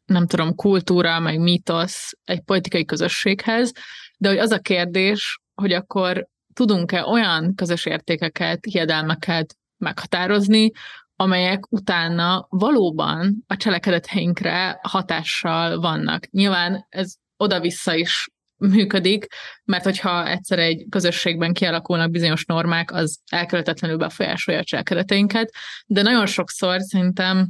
nem 0.06 0.28
tudom, 0.28 0.56
kultúra, 0.56 1.20
meg 1.20 1.40
mítosz 1.40 2.12
egy 2.24 2.42
politikai 2.42 2.86
közösséghez, 2.86 3.72
de 4.18 4.30
hogy 4.30 4.38
az 4.38 4.52
a 4.52 4.60
kérdés, 4.60 5.40
hogy 5.54 5.74
akkor 5.74 6.28
tudunk-e 6.54 7.06
olyan 7.06 7.56
közös 7.56 7.86
értékeket, 7.86 8.66
hiedelmeket 8.66 9.58
meghatározni, 9.78 10.72
amelyek 11.16 11.72
utána 11.72 12.48
valóban 12.50 13.44
a 13.48 13.58
cselekedeteinkre 13.58 14.80
hatással 14.82 15.80
vannak. 15.80 16.30
Nyilván 16.30 16.86
ez 16.90 17.14
oda-vissza 17.38 17.96
is 17.96 18.28
működik, 18.58 19.26
mert 19.66 19.84
hogyha 19.84 20.28
egyszer 20.28 20.60
egy 20.60 20.86
közösségben 20.90 21.54
kialakulnak 21.54 22.12
bizonyos 22.12 22.46
normák, 22.46 22.92
az 22.92 23.20
elkerülhetetlenül 23.32 23.98
befolyásolja 23.98 24.60
a 24.60 24.64
cselekedeteinket, 24.64 25.54
de 25.86 26.02
nagyon 26.02 26.26
sokszor 26.26 26.82
szerintem, 26.82 27.50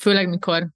főleg 0.00 0.28
mikor 0.28 0.68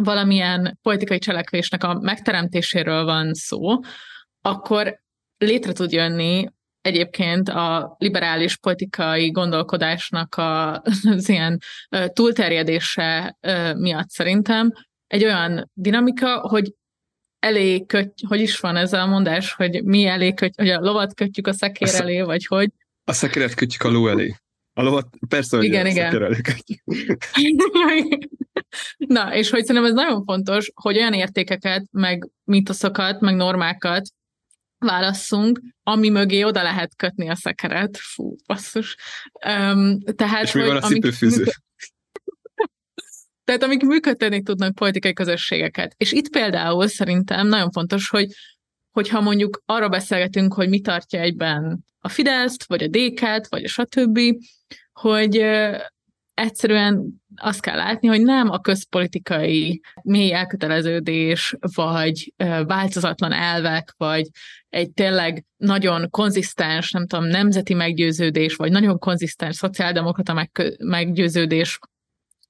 valamilyen 0.00 0.78
politikai 0.82 1.18
cselekvésnek 1.18 1.84
a 1.84 1.94
megteremtéséről 2.00 3.04
van 3.04 3.34
szó, 3.34 3.78
akkor 4.40 5.00
létre 5.38 5.72
tud 5.72 5.92
jönni 5.92 6.48
egyébként 6.80 7.48
a 7.48 7.94
liberális 7.98 8.56
politikai 8.56 9.30
gondolkodásnak 9.30 10.34
a, 10.34 10.82
az 11.16 11.28
ilyen 11.28 11.58
túlterjedése 12.06 13.36
miatt 13.76 14.08
szerintem 14.08 14.72
egy 15.06 15.24
olyan 15.24 15.70
dinamika, 15.72 16.38
hogy 16.38 16.72
elé 17.44 17.84
köt, 17.86 18.12
hogy 18.28 18.40
is 18.40 18.60
van 18.60 18.76
ez 18.76 18.92
a 18.92 19.06
mondás, 19.06 19.52
hogy 19.52 19.84
mi 19.84 20.06
elé 20.06 20.34
köt, 20.34 20.54
hogy 20.56 20.68
a 20.68 20.80
lovat 20.80 21.14
kötjük 21.14 21.46
a 21.46 21.52
szekér 21.52 21.88
a 21.88 21.96
elé, 21.96 22.20
vagy 22.20 22.46
hogy? 22.46 22.70
A 23.04 23.12
szekéret 23.12 23.54
kötjük 23.54 23.82
a 23.82 23.90
ló 23.90 24.08
elé. 24.08 24.34
A 24.72 24.82
lovat 24.82 25.08
persze, 25.28 25.56
hogy 25.56 25.66
igen, 25.66 25.86
a 25.86 25.88
igen. 25.88 26.22
elé 26.22 26.40
kötjük. 26.40 26.82
Na, 28.96 29.34
és 29.34 29.50
hogy 29.50 29.64
szerintem 29.64 29.90
ez 29.90 29.96
nagyon 29.96 30.24
fontos, 30.24 30.70
hogy 30.74 30.96
olyan 30.96 31.12
értékeket, 31.12 31.84
meg 31.90 32.28
mitoszokat, 32.44 33.20
meg 33.20 33.34
normákat 33.34 34.08
válasszunk, 34.78 35.60
ami 35.82 36.08
mögé 36.08 36.42
oda 36.42 36.62
lehet 36.62 36.96
kötni 36.96 37.28
a 37.28 37.34
szekeret. 37.34 37.96
Fú, 37.96 38.36
basszus. 38.46 38.96
Um, 39.46 40.00
tehát, 40.00 40.42
és 40.42 40.52
mi 40.52 40.66
van 40.66 40.76
a 40.76 40.80
cipőfűző? 40.80 41.44
Tehát 43.44 43.62
amik 43.62 43.82
működtetni 43.82 44.42
tudnak 44.42 44.74
politikai 44.74 45.12
közösségeket. 45.12 45.94
És 45.96 46.12
itt 46.12 46.30
például 46.30 46.86
szerintem 46.86 47.46
nagyon 47.46 47.70
fontos, 47.70 48.08
hogy 48.08 48.26
hogyha 48.90 49.20
mondjuk 49.20 49.62
arra 49.66 49.88
beszélgetünk, 49.88 50.54
hogy 50.54 50.68
mi 50.68 50.80
tartja 50.80 51.20
egyben 51.20 51.84
a 51.98 52.08
Fideszt, 52.08 52.64
vagy 52.64 52.82
a 52.82 52.88
DK-t, 52.88 53.48
vagy 53.48 53.64
a 53.64 53.68
stb., 53.68 54.20
hogy 54.92 55.44
egyszerűen 56.34 57.22
azt 57.36 57.60
kell 57.60 57.76
látni, 57.76 58.08
hogy 58.08 58.22
nem 58.22 58.50
a 58.50 58.60
közpolitikai 58.60 59.80
mély 60.02 60.32
elköteleződés, 60.32 61.56
vagy 61.74 62.32
változatlan 62.66 63.32
elvek, 63.32 63.94
vagy 63.96 64.28
egy 64.68 64.92
tényleg 64.92 65.44
nagyon 65.56 66.10
konzisztens, 66.10 66.90
nem 66.90 67.06
tudom, 67.06 67.24
nemzeti 67.24 67.74
meggyőződés, 67.74 68.54
vagy 68.54 68.70
nagyon 68.70 68.98
konzisztens 68.98 69.56
szociáldemokrata 69.56 70.48
meggyőződés 70.78 71.78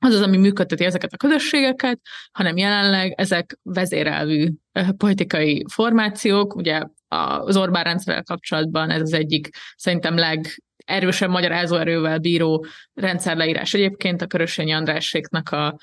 az 0.04 0.14
az, 0.14 0.20
ami 0.20 0.36
működteti 0.36 0.84
ezeket 0.84 1.12
a 1.12 1.16
közösségeket, 1.16 2.00
hanem 2.32 2.56
jelenleg 2.56 3.12
ezek 3.16 3.58
vezérelvű 3.62 4.48
politikai 4.96 5.64
formációk, 5.72 6.54
ugye 6.54 6.82
az 7.08 7.56
Orbán 7.56 7.84
rendszerrel 7.84 8.22
kapcsolatban 8.22 8.90
ez 8.90 9.00
az 9.00 9.12
egyik 9.12 9.48
szerintem 9.76 10.16
leg 10.16 10.62
erősebb 10.84 11.30
magyarázó 11.30 11.76
erővel 11.76 12.18
bíró 12.18 12.66
rendszerleírás 12.94 13.74
egyébként 13.74 14.22
a 14.22 14.26
Körösényi 14.26 14.72
Andráséknak 14.72 15.50
a 15.50 15.78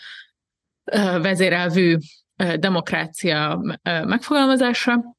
vezérelvű 1.22 1.98
demokrácia 2.56 3.62
megfogalmazása, 3.84 5.16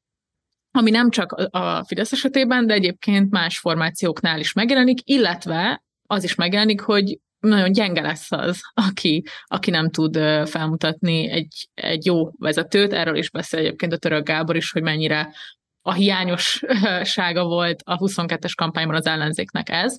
ami 0.71 0.89
nem 0.89 1.09
csak 1.09 1.31
a 1.31 1.83
Fidesz 1.83 2.11
esetében, 2.11 2.67
de 2.67 2.73
egyébként 2.73 3.31
más 3.31 3.59
formációknál 3.59 4.39
is 4.39 4.53
megjelenik, 4.53 4.99
illetve 5.03 5.83
az 6.07 6.23
is 6.23 6.35
megjelenik, 6.35 6.81
hogy 6.81 7.19
nagyon 7.43 7.71
gyenge 7.71 8.01
lesz 8.01 8.31
az, 8.31 8.61
aki, 8.73 9.23
aki 9.45 9.71
nem 9.71 9.89
tud 9.89 10.17
felmutatni 10.45 11.29
egy, 11.29 11.69
egy 11.73 12.05
jó 12.05 12.29
vezetőt. 12.37 12.93
Erről 12.93 13.15
is 13.15 13.29
beszél 13.29 13.59
egyébként 13.59 13.93
a 13.93 13.97
török 13.97 14.25
Gábor 14.25 14.55
is, 14.55 14.71
hogy 14.71 14.81
mennyire 14.81 15.33
a 15.81 15.93
hiányossága 15.93 17.43
volt 17.43 17.81
a 17.85 17.97
22-es 17.97 18.51
kampányban 18.55 18.95
az 18.95 19.05
ellenzéknek 19.05 19.69
ez, 19.69 19.97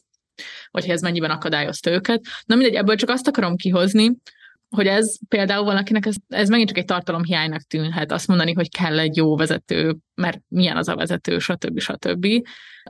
vagy 0.71 0.83
hogy 0.83 0.93
ez 0.93 1.01
mennyiben 1.01 1.31
akadályozta 1.31 1.91
őket. 1.91 2.21
Na 2.45 2.55
mindegy, 2.55 2.75
ebből 2.75 2.97
csak 2.97 3.09
azt 3.09 3.29
akarom 3.29 3.57
kihozni, 3.57 4.11
hogy 4.75 4.87
ez 4.87 5.19
például 5.29 5.65
valakinek 5.65 6.07
ez, 6.07 6.15
ez 6.29 6.49
megint 6.49 6.69
csak 6.69 6.79
egy 6.79 6.85
tartalomhiánynak 6.85 7.63
tűnhet, 7.63 8.13
azt 8.13 8.27
mondani, 8.27 8.53
hogy 8.53 8.71
kell 8.71 8.99
egy 8.99 9.17
jó 9.17 9.37
vezető, 9.37 9.97
mert 10.15 10.41
milyen 10.49 10.77
az 10.77 10.89
a 10.89 10.95
vezető, 10.95 11.39
stb. 11.39 11.79
stb. 11.81 12.27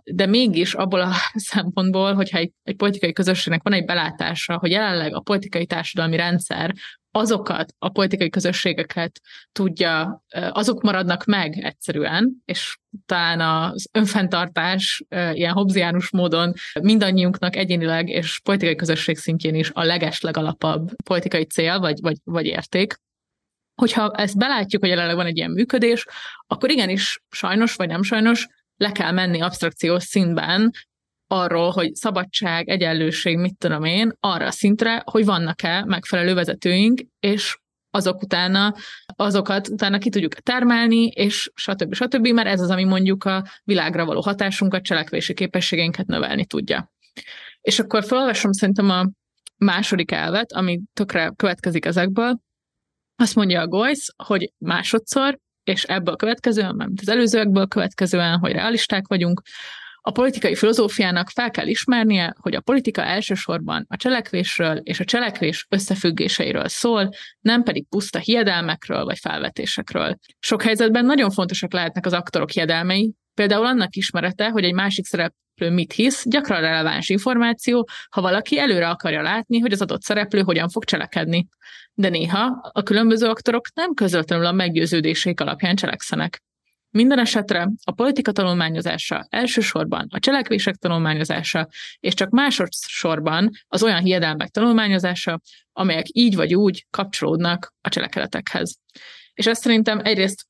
De 0.05 0.27
mégis 0.27 0.75
abból 0.75 1.01
a 1.01 1.13
szempontból, 1.53 2.15
hogyha 2.15 2.39
egy, 2.39 2.53
egy 2.63 2.77
politikai 2.77 3.13
közösségnek 3.13 3.63
van 3.63 3.73
egy 3.73 3.85
belátása, 3.85 4.59
hogy 4.59 4.71
jelenleg 4.71 5.15
a 5.15 5.21
politikai 5.21 5.67
társadalmi 5.67 6.17
rendszer 6.17 6.75
azokat 7.17 7.75
a 7.79 7.89
politikai 7.89 8.31
közösségeket 8.31 9.21
tudja, 9.53 10.23
azok 10.51 10.83
maradnak 10.83 11.25
meg 11.25 11.59
egyszerűen, 11.59 12.43
és 12.45 12.79
talán 13.07 13.41
az 13.41 13.89
önfenntartás 13.93 15.05
ilyen 15.33 15.53
hobziánus 15.53 16.11
módon 16.11 16.53
mindannyiunknak 16.81 17.57
egyénileg 17.57 18.09
és 18.09 18.41
politikai 18.41 18.75
közösség 18.75 19.17
szintjén 19.17 19.55
is 19.55 19.71
a 19.73 19.85
leges 19.85 20.21
legalapabb 20.21 20.91
politikai 21.05 21.45
cél 21.45 21.79
vagy, 21.79 22.01
vagy, 22.01 22.17
vagy 22.25 22.47
érték. 22.47 22.95
Hogyha 23.75 24.11
ezt 24.11 24.39
belátjuk, 24.39 24.83
hogy 24.83 24.91
jelenleg 24.91 25.17
van 25.17 25.27
egy 25.27 25.37
ilyen 25.37 25.51
működés, 25.51 26.05
akkor 26.47 26.71
igenis 26.71 27.23
sajnos 27.31 27.75
vagy 27.75 27.89
nem 27.89 28.03
sajnos 28.03 28.49
le 28.77 28.93
kell 28.93 29.13
menni 29.13 29.41
abstrakciós 29.41 30.03
szintben 30.05 30.71
arról, 31.35 31.71
hogy 31.71 31.95
szabadság, 31.95 32.69
egyenlőség, 32.69 33.39
mit 33.39 33.59
tudom 33.59 33.85
én, 33.85 34.13
arra 34.21 34.47
a 34.47 34.51
szintre, 34.51 35.03
hogy 35.05 35.25
vannak-e 35.25 35.85
megfelelő 35.85 36.35
vezetőink, 36.35 37.01
és 37.21 37.59
azok 37.91 38.23
utána, 38.23 38.75
azokat 39.07 39.69
utána 39.69 39.99
ki 39.99 40.11
tudjuk 40.11 40.35
termelni, 40.35 41.07
és 41.07 41.51
stb. 41.55 41.95
stb., 41.95 42.27
mert 42.27 42.49
ez 42.49 42.61
az, 42.61 42.71
ami 42.71 42.85
mondjuk 42.85 43.25
a 43.25 43.45
világra 43.65 44.05
való 44.05 44.21
hatásunkat, 44.21 44.83
cselekvési 44.83 45.35
képességeinket 45.35 46.07
növelni 46.07 46.47
tudja. 46.47 46.93
És 47.61 47.79
akkor 47.79 48.05
felolvasom 48.05 48.53
szerintem 48.53 48.91
a 48.91 49.11
második 49.57 50.11
elvet, 50.11 50.53
ami 50.53 50.81
tökre 50.93 51.33
következik 51.37 51.85
ezekből. 51.85 52.39
Azt 53.17 53.35
mondja 53.35 53.61
a 53.61 53.67
Goyce, 53.67 54.13
hogy 54.25 54.53
másodszor, 54.59 55.39
és 55.65 55.85
ebből 55.85 56.17
következően, 56.17 56.75
mert 56.75 56.91
az 57.01 57.09
előzőekből 57.09 57.67
következően, 57.67 58.39
hogy 58.39 58.53
realisták 58.53 59.07
vagyunk, 59.07 59.43
a 60.07 60.11
politikai 60.11 60.55
filozófiának 60.55 61.31
fel 61.31 61.51
kell 61.51 61.67
ismernie, 61.67 62.35
hogy 62.41 62.55
a 62.55 62.61
politika 62.61 63.03
elsősorban 63.03 63.85
a 63.89 63.97
cselekvésről 63.97 64.77
és 64.77 65.01
a 65.01 65.05
cselekvés 65.05 65.67
összefüggéseiről 65.69 66.69
szól, 66.69 67.11
nem 67.41 67.63
pedig 67.63 67.89
puszta 67.89 68.19
hiedelmekről 68.19 69.05
vagy 69.05 69.19
felvetésekről. 69.19 70.17
Sok 70.39 70.63
helyzetben 70.63 71.05
nagyon 71.05 71.31
fontosak 71.31 71.73
lehetnek 71.73 72.07
az 72.07 72.13
aktorok 72.13 72.51
hiedelmei, 72.51 73.15
például 73.35 73.67
annak 73.67 73.97
ismerete, 73.97 74.49
hogy 74.49 74.65
egy 74.65 74.75
másik 74.75 75.05
szereplő 75.05 75.71
mit 75.71 75.93
hisz, 75.93 76.25
gyakran 76.29 76.61
releváns 76.61 77.09
információ, 77.09 77.89
ha 78.11 78.21
valaki 78.21 78.59
előre 78.59 78.89
akarja 78.89 79.23
látni, 79.23 79.59
hogy 79.59 79.73
az 79.73 79.83
adott 79.83 80.03
szereplő 80.03 80.43
hogyan 80.43 80.69
fog 80.69 80.85
cselekedni. 80.85 81.47
De 81.95 82.09
néha 82.09 82.71
a 82.73 82.83
különböző 82.83 83.27
aktorok 83.27 83.67
nem 83.75 83.95
közvetlenül 83.95 84.47
a 84.47 84.53
meggyőződéseik 84.53 85.41
alapján 85.41 85.77
cselekszenek. 85.77 86.43
Minden 86.95 87.19
esetre 87.19 87.71
a 87.85 87.93
politika 87.93 88.33
tanulmányozása 88.33 89.27
elsősorban 89.31 90.07
a 90.11 90.19
cselekvések 90.19 90.75
tanulmányozása, 90.75 91.69
és 92.01 92.15
csak 92.15 92.31
másodszorban 92.31 93.51
az 93.69 93.83
olyan 93.83 94.03
hiedelmek 94.03 94.49
tanulmányozása, 94.49 95.41
amelyek 95.73 96.05
így 96.13 96.35
vagy 96.35 96.55
úgy 96.55 96.87
kapcsolódnak 96.91 97.75
a 97.81 97.89
cselekedetekhez. 97.89 98.79
És 99.33 99.47
ezt 99.47 99.63
szerintem 99.63 100.01
egyrészt 100.05 100.47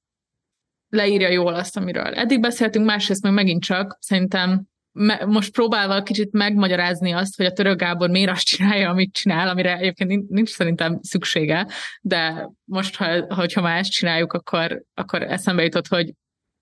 leírja 0.88 1.28
jól 1.28 1.54
azt, 1.54 1.76
amiről 1.76 2.14
eddig 2.14 2.40
beszéltünk, 2.40 2.86
másrészt 2.86 3.22
meg 3.22 3.32
megint 3.32 3.62
csak 3.62 3.96
szerintem 4.00 4.64
me- 4.92 5.26
most 5.26 5.52
próbálva 5.52 6.02
kicsit 6.02 6.32
megmagyarázni 6.32 7.12
azt, 7.12 7.36
hogy 7.36 7.46
a 7.46 7.52
török 7.52 7.78
Gábor 7.78 8.10
miért 8.10 8.30
azt 8.30 8.44
csinálja, 8.44 8.90
amit 8.90 9.12
csinál, 9.12 9.48
amire 9.48 9.76
egyébként 9.76 10.28
nincs, 10.28 10.50
szerintem 10.50 10.98
szüksége, 11.02 11.66
de 12.00 12.50
most, 12.64 12.96
ha, 12.96 13.34
hogyha 13.34 13.60
már 13.60 13.78
ezt 13.78 13.90
csináljuk, 13.90 14.32
akkor, 14.32 14.82
akkor 14.94 15.22
eszembe 15.22 15.62
jutott, 15.62 15.86
hogy 15.86 16.12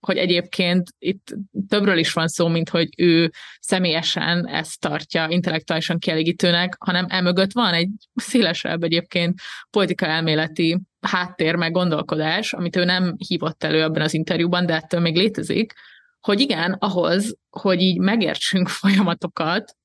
hogy 0.07 0.17
egyébként 0.17 0.91
itt 0.99 1.35
többről 1.69 1.99
is 1.99 2.13
van 2.13 2.29
szó, 2.29 2.49
mint 2.49 2.69
hogy 2.69 2.89
ő 2.97 3.31
személyesen 3.61 4.47
ezt 4.47 4.81
tartja 4.81 5.27
intellektuálisan 5.29 5.99
kielégítőnek, 5.99 6.77
hanem 6.79 7.07
emögött 7.09 7.53
van 7.53 7.75
egy 7.75 7.91
szélesebb 8.15 8.83
egyébként 8.83 9.41
politika 9.71 10.07
elméleti 10.07 10.81
háttér, 11.01 11.55
meg 11.55 11.73
gondolkodás, 11.73 12.53
amit 12.53 12.77
ő 12.77 12.85
nem 12.85 13.15
hívott 13.29 13.65
elő 13.65 13.83
ebben 13.83 14.03
az 14.03 14.15
interjúban, 14.15 14.67
de 14.67 14.75
ettől 14.75 15.01
még 15.01 15.17
létezik, 15.17 15.73
hogy 16.21 16.41
igen, 16.41 16.73
ahhoz, 16.73 17.37
hogy 17.51 17.81
így 17.81 17.99
megértsünk 17.99 18.69
folyamatokat, 18.83 19.77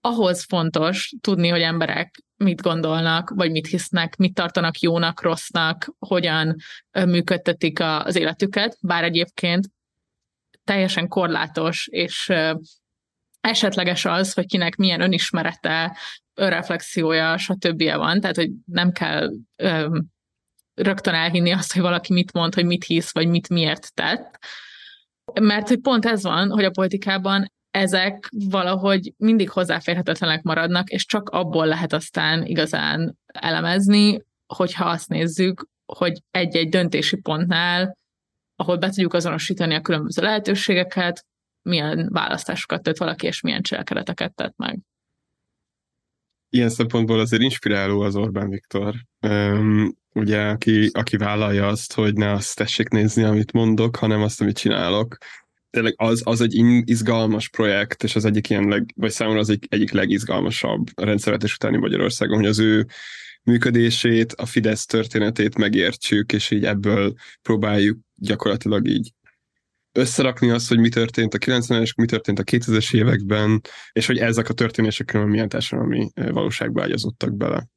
ahhoz 0.00 0.44
fontos 0.44 1.14
tudni, 1.20 1.48
hogy 1.48 1.60
emberek 1.60 2.22
mit 2.36 2.60
gondolnak, 2.60 3.30
vagy 3.30 3.50
mit 3.50 3.66
hisznek, 3.66 4.16
mit 4.16 4.34
tartanak 4.34 4.78
jónak, 4.78 5.22
rossznak, 5.22 5.94
hogyan 5.98 6.56
működtetik 6.92 7.80
az 7.80 8.16
életüket, 8.16 8.76
bár 8.80 9.04
egyébként 9.04 9.68
teljesen 10.64 11.08
korlátos, 11.08 11.86
és 11.86 12.32
esetleges 13.40 14.04
az, 14.04 14.32
hogy 14.32 14.46
kinek 14.46 14.76
milyen 14.76 15.00
önismerete, 15.00 15.96
önreflexiója, 16.34 17.38
stb. 17.38 17.82
van, 17.82 18.20
tehát 18.20 18.36
hogy 18.36 18.50
nem 18.64 18.92
kell 18.92 19.30
rögtön 20.74 21.14
elhinni 21.14 21.50
azt, 21.52 21.72
hogy 21.72 21.82
valaki 21.82 22.12
mit 22.12 22.32
mond, 22.32 22.54
hogy 22.54 22.64
mit 22.64 22.84
hisz, 22.84 23.12
vagy 23.12 23.28
mit 23.28 23.48
miért 23.48 23.94
tett. 23.94 24.38
Mert 25.40 25.68
hogy 25.68 25.80
pont 25.80 26.06
ez 26.06 26.22
van, 26.22 26.50
hogy 26.50 26.64
a 26.64 26.70
politikában 26.70 27.52
ezek 27.70 28.28
valahogy 28.30 29.12
mindig 29.16 29.50
hozzáférhetetlenek 29.50 30.42
maradnak, 30.42 30.88
és 30.88 31.06
csak 31.06 31.28
abból 31.28 31.66
lehet 31.66 31.92
aztán 31.92 32.46
igazán 32.46 33.18
elemezni, 33.26 34.24
hogyha 34.46 34.88
azt 34.88 35.08
nézzük, 35.08 35.68
hogy 35.86 36.22
egy-egy 36.30 36.68
döntési 36.68 37.16
pontnál, 37.16 37.98
ahol 38.56 38.76
be 38.76 38.88
tudjuk 38.88 39.14
azonosítani 39.14 39.74
a 39.74 39.80
különböző 39.80 40.22
lehetőségeket, 40.22 41.26
milyen 41.62 42.08
választásokat 42.12 42.82
tett 42.82 42.96
valaki, 42.96 43.26
és 43.26 43.40
milyen 43.40 43.62
cselekedeteket 43.62 44.34
tett 44.34 44.56
meg. 44.56 44.78
Ilyen 46.48 46.68
szempontból 46.68 47.20
azért 47.20 47.42
inspiráló 47.42 48.00
az 48.00 48.16
Orbán 48.16 48.48
Viktor. 48.48 48.94
Um, 49.20 49.96
ugye, 50.12 50.40
aki, 50.40 50.90
aki 50.92 51.16
vállalja 51.16 51.66
azt, 51.66 51.92
hogy 51.92 52.14
ne 52.14 52.32
azt 52.32 52.56
tessék 52.56 52.88
nézni, 52.88 53.22
amit 53.22 53.52
mondok, 53.52 53.96
hanem 53.96 54.22
azt, 54.22 54.40
amit 54.40 54.56
csinálok 54.56 55.16
tényleg 55.70 55.94
az, 55.96 56.22
az 56.24 56.40
egy 56.40 56.54
izgalmas 56.84 57.48
projekt, 57.48 58.02
és 58.02 58.16
az 58.16 58.24
egyik 58.24 58.50
ilyen, 58.50 58.68
leg, 58.68 58.92
vagy 58.96 59.10
számomra 59.10 59.40
az 59.40 59.50
egy, 59.50 59.66
egyik 59.68 59.92
legizgalmasabb 59.92 61.00
rendszervetés 61.00 61.54
utáni 61.54 61.76
Magyarországon, 61.76 62.36
hogy 62.36 62.46
az 62.46 62.58
ő 62.58 62.86
működését, 63.42 64.32
a 64.32 64.46
Fidesz 64.46 64.86
történetét 64.86 65.58
megértsük, 65.58 66.32
és 66.32 66.50
így 66.50 66.64
ebből 66.64 67.14
próbáljuk 67.42 67.98
gyakorlatilag 68.14 68.88
így 68.88 69.12
összerakni 69.92 70.50
azt, 70.50 70.68
hogy 70.68 70.78
mi 70.78 70.88
történt 70.88 71.34
a 71.34 71.38
90-es, 71.38 71.94
mi 71.96 72.06
történt 72.06 72.38
a 72.38 72.44
2000-es 72.44 72.94
években, 72.94 73.60
és 73.92 74.06
hogy 74.06 74.18
ezek 74.18 74.48
a 74.48 74.54
történések 74.54 75.24
milyen 75.24 75.48
társadalmi 75.48 76.10
valóságba 76.14 76.82
ágyazottak 76.82 77.36
bele. 77.36 77.68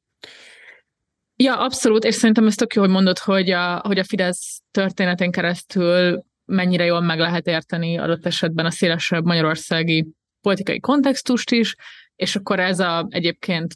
Ja, 1.36 1.58
abszolút, 1.58 2.04
és 2.04 2.14
szerintem 2.14 2.46
ez 2.46 2.54
tök 2.54 2.74
jó, 2.74 2.82
hogy 2.82 2.90
mondod, 2.90 3.18
hogy 3.18 3.50
a, 3.50 3.78
hogy 3.78 3.98
a 3.98 4.04
Fidesz 4.04 4.60
történetén 4.70 5.30
keresztül 5.30 6.24
mennyire 6.44 6.84
jól 6.84 7.00
meg 7.00 7.18
lehet 7.18 7.46
érteni 7.46 7.98
adott 7.98 8.26
esetben 8.26 8.66
a 8.66 8.70
szélesebb 8.70 9.24
magyarországi 9.24 10.06
politikai 10.40 10.80
kontextust 10.80 11.50
is, 11.50 11.74
és 12.16 12.36
akkor 12.36 12.60
ez 12.60 12.80
a 12.80 13.06
egyébként 13.08 13.74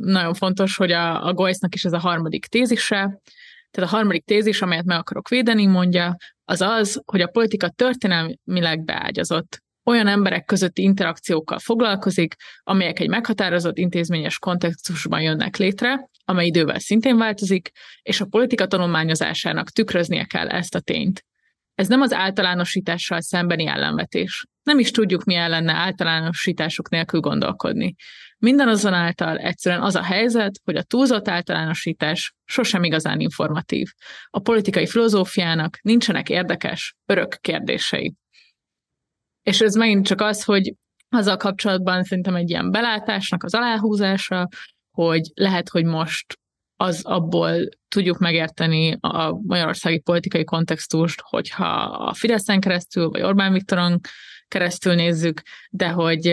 nagyon 0.00 0.34
fontos, 0.34 0.76
hogy 0.76 0.92
a, 0.92 1.26
a 1.26 1.32
Goyce-nak 1.32 1.74
is 1.74 1.84
ez 1.84 1.92
a 1.92 1.98
harmadik 1.98 2.46
tézise, 2.46 3.20
tehát 3.70 3.90
a 3.90 3.96
harmadik 3.96 4.24
tézis, 4.24 4.62
amelyet 4.62 4.84
meg 4.84 4.98
akarok 4.98 5.28
védeni, 5.28 5.66
mondja, 5.66 6.16
az 6.44 6.60
az, 6.60 7.02
hogy 7.04 7.20
a 7.20 7.26
politika 7.26 7.68
történelmileg 7.68 8.84
beágyazott. 8.84 9.62
olyan 9.84 10.06
emberek 10.06 10.44
közötti 10.44 10.82
interakciókkal 10.82 11.58
foglalkozik, 11.58 12.34
amelyek 12.62 13.00
egy 13.00 13.08
meghatározott 13.08 13.78
intézményes 13.78 14.38
kontextusban 14.38 15.20
jönnek 15.20 15.56
létre, 15.56 16.08
amely 16.24 16.46
idővel 16.46 16.78
szintén 16.78 17.16
változik, 17.16 17.70
és 18.02 18.20
a 18.20 18.26
politika 18.26 18.66
tanulmányozásának 18.66 19.70
tükröznie 19.70 20.24
kell 20.24 20.48
ezt 20.48 20.74
a 20.74 20.80
tényt. 20.80 21.24
Ez 21.74 21.88
nem 21.88 22.00
az 22.00 22.12
általánosítással 22.12 23.20
szembeni 23.20 23.66
ellenvetés. 23.66 24.46
Nem 24.62 24.78
is 24.78 24.90
tudjuk, 24.90 25.24
mi 25.24 25.34
lenne 25.34 25.72
általánosítások 25.72 26.88
nélkül 26.88 27.20
gondolkodni. 27.20 27.94
Minden 28.38 28.68
azonáltal 28.68 29.36
egyszerűen 29.36 29.82
az 29.82 29.94
a 29.94 30.02
helyzet, 30.02 30.60
hogy 30.64 30.76
a 30.76 30.82
túlzott 30.82 31.28
általánosítás 31.28 32.34
sosem 32.44 32.84
igazán 32.84 33.20
informatív. 33.20 33.88
A 34.30 34.38
politikai 34.38 34.86
filozófiának 34.86 35.78
nincsenek 35.82 36.28
érdekes, 36.28 36.96
örök 37.06 37.36
kérdései. 37.40 38.14
És 39.42 39.60
ez 39.60 39.74
megint 39.74 40.06
csak 40.06 40.20
az, 40.20 40.44
hogy 40.44 40.74
azzal 41.08 41.36
kapcsolatban 41.36 42.02
szerintem 42.02 42.34
egy 42.34 42.50
ilyen 42.50 42.70
belátásnak 42.70 43.42
az 43.42 43.54
aláhúzása, 43.54 44.48
hogy 45.06 45.30
lehet, 45.34 45.68
hogy 45.68 45.84
most 45.84 46.38
az 46.76 47.04
abból 47.04 47.68
tudjuk 47.88 48.18
megérteni 48.18 48.96
a 49.00 49.32
magyarországi 49.42 49.98
politikai 49.98 50.44
kontextust, 50.44 51.20
hogyha 51.20 51.82
a 51.82 52.14
Fideszen 52.14 52.60
keresztül, 52.60 53.08
vagy 53.08 53.22
Orbán 53.22 53.52
Viktoron 53.52 54.00
keresztül 54.48 54.94
nézzük, 54.94 55.42
de 55.70 55.88
hogy 55.88 56.26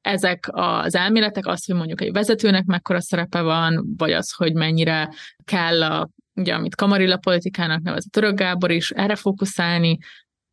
ezek 0.00 0.48
az 0.50 0.94
elméletek, 0.94 1.46
az, 1.46 1.64
hogy 1.64 1.76
mondjuk 1.76 2.00
egy 2.00 2.12
vezetőnek 2.12 2.64
mekkora 2.64 3.00
szerepe 3.00 3.40
van, 3.40 3.94
vagy 3.96 4.12
az, 4.12 4.32
hogy 4.32 4.54
mennyire 4.54 5.08
kell 5.44 5.82
a, 5.82 6.10
ugye, 6.34 6.54
amit 6.54 6.74
Kamarilla 6.74 7.16
politikának 7.16 7.82
nevez 7.82 8.04
a 8.06 8.10
Török 8.10 8.38
Gábor 8.38 8.70
is, 8.70 8.90
erre 8.90 9.14
fókuszálni, 9.14 9.98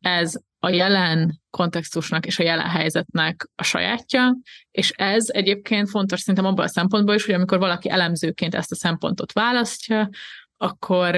ez 0.00 0.34
a 0.58 0.68
jelen 0.70 1.40
kontextusnak 1.50 2.26
és 2.26 2.38
a 2.38 2.42
jelen 2.42 2.68
helyzetnek 2.68 3.48
a 3.54 3.62
sajátja, 3.62 4.36
és 4.70 4.90
ez 4.90 5.26
egyébként 5.28 5.88
fontos 5.88 6.20
szerintem 6.20 6.50
abban 6.50 6.64
a 6.64 6.68
szempontból 6.68 7.14
is, 7.14 7.24
hogy 7.24 7.34
amikor 7.34 7.58
valaki 7.58 7.90
elemzőként 7.90 8.54
ezt 8.54 8.72
a 8.72 8.76
szempontot 8.76 9.32
választja, 9.32 10.08
akkor 10.56 11.16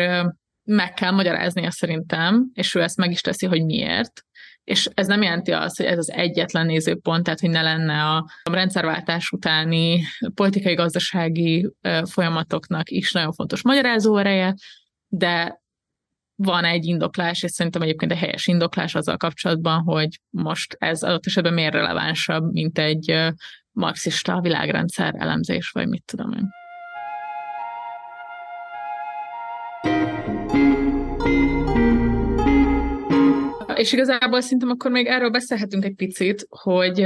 meg 0.64 0.94
kell 0.94 1.10
magyaráznia 1.10 1.70
szerintem, 1.70 2.50
és 2.54 2.74
ő 2.74 2.82
ezt 2.82 2.96
meg 2.96 3.10
is 3.10 3.20
teszi, 3.20 3.46
hogy 3.46 3.64
miért, 3.64 4.24
és 4.64 4.88
ez 4.94 5.06
nem 5.06 5.22
jelenti 5.22 5.52
azt, 5.52 5.76
hogy 5.76 5.86
ez 5.86 5.98
az 5.98 6.10
egyetlen 6.10 6.66
nézőpont, 6.66 7.24
tehát 7.24 7.40
hogy 7.40 7.50
ne 7.50 7.62
lenne 7.62 8.04
a 8.04 8.26
rendszerváltás 8.50 9.30
utáni 9.30 10.02
politikai-gazdasági 10.34 11.70
folyamatoknak 12.10 12.90
is 12.90 13.12
nagyon 13.12 13.32
fontos 13.32 13.62
magyarázó 13.62 14.16
ereje, 14.16 14.54
de 15.08 15.62
van 16.42 16.64
egy 16.64 16.86
indoklás, 16.86 17.42
és 17.42 17.50
szerintem 17.50 17.82
egyébként 17.82 18.12
egy 18.12 18.18
helyes 18.18 18.46
indoklás 18.46 18.94
azzal 18.94 19.16
kapcsolatban, 19.16 19.82
hogy 19.82 20.20
most 20.30 20.76
ez 20.78 21.02
adott 21.02 21.26
esetben 21.26 21.54
miért 21.54 21.72
relevánsabb, 21.72 22.52
mint 22.52 22.78
egy 22.78 23.32
marxista 23.70 24.40
világrendszer 24.40 25.14
elemzés, 25.18 25.70
vagy 25.70 25.88
mit 25.88 26.02
tudom 26.04 26.32
én. 26.32 26.48
És 33.74 33.92
igazából 33.92 34.40
szerintem 34.40 34.70
akkor 34.70 34.90
még 34.90 35.06
erről 35.06 35.30
beszélhetünk 35.30 35.84
egy 35.84 35.94
picit, 35.94 36.46
hogy 36.48 37.00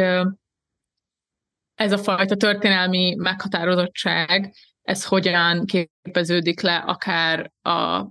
ez 1.74 1.92
a 1.92 1.98
fajta 1.98 2.36
történelmi 2.36 3.14
meghatározottság, 3.14 4.54
ez 4.82 5.04
hogyan 5.04 5.64
képeződik 5.64 6.60
le 6.60 6.76
akár 6.76 7.50
a 7.62 8.06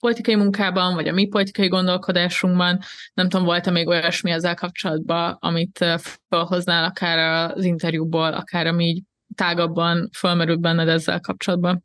politikai 0.00 0.34
munkában, 0.34 0.94
vagy 0.94 1.08
a 1.08 1.12
mi 1.12 1.26
politikai 1.26 1.68
gondolkodásunkban. 1.68 2.78
Nem 3.14 3.28
tudom, 3.28 3.46
volt-e 3.46 3.70
még 3.70 3.88
olyasmi 3.88 4.30
ezzel 4.30 4.54
kapcsolatban, 4.54 5.36
amit 5.40 5.84
felhoznál 6.28 6.84
akár 6.84 7.50
az 7.56 7.64
interjúból, 7.64 8.32
akár 8.32 8.66
ami 8.66 8.84
így 8.84 9.02
tágabban 9.34 10.08
fölmerült 10.16 10.60
benned 10.60 10.88
ezzel 10.88 11.20
kapcsolatban? 11.20 11.84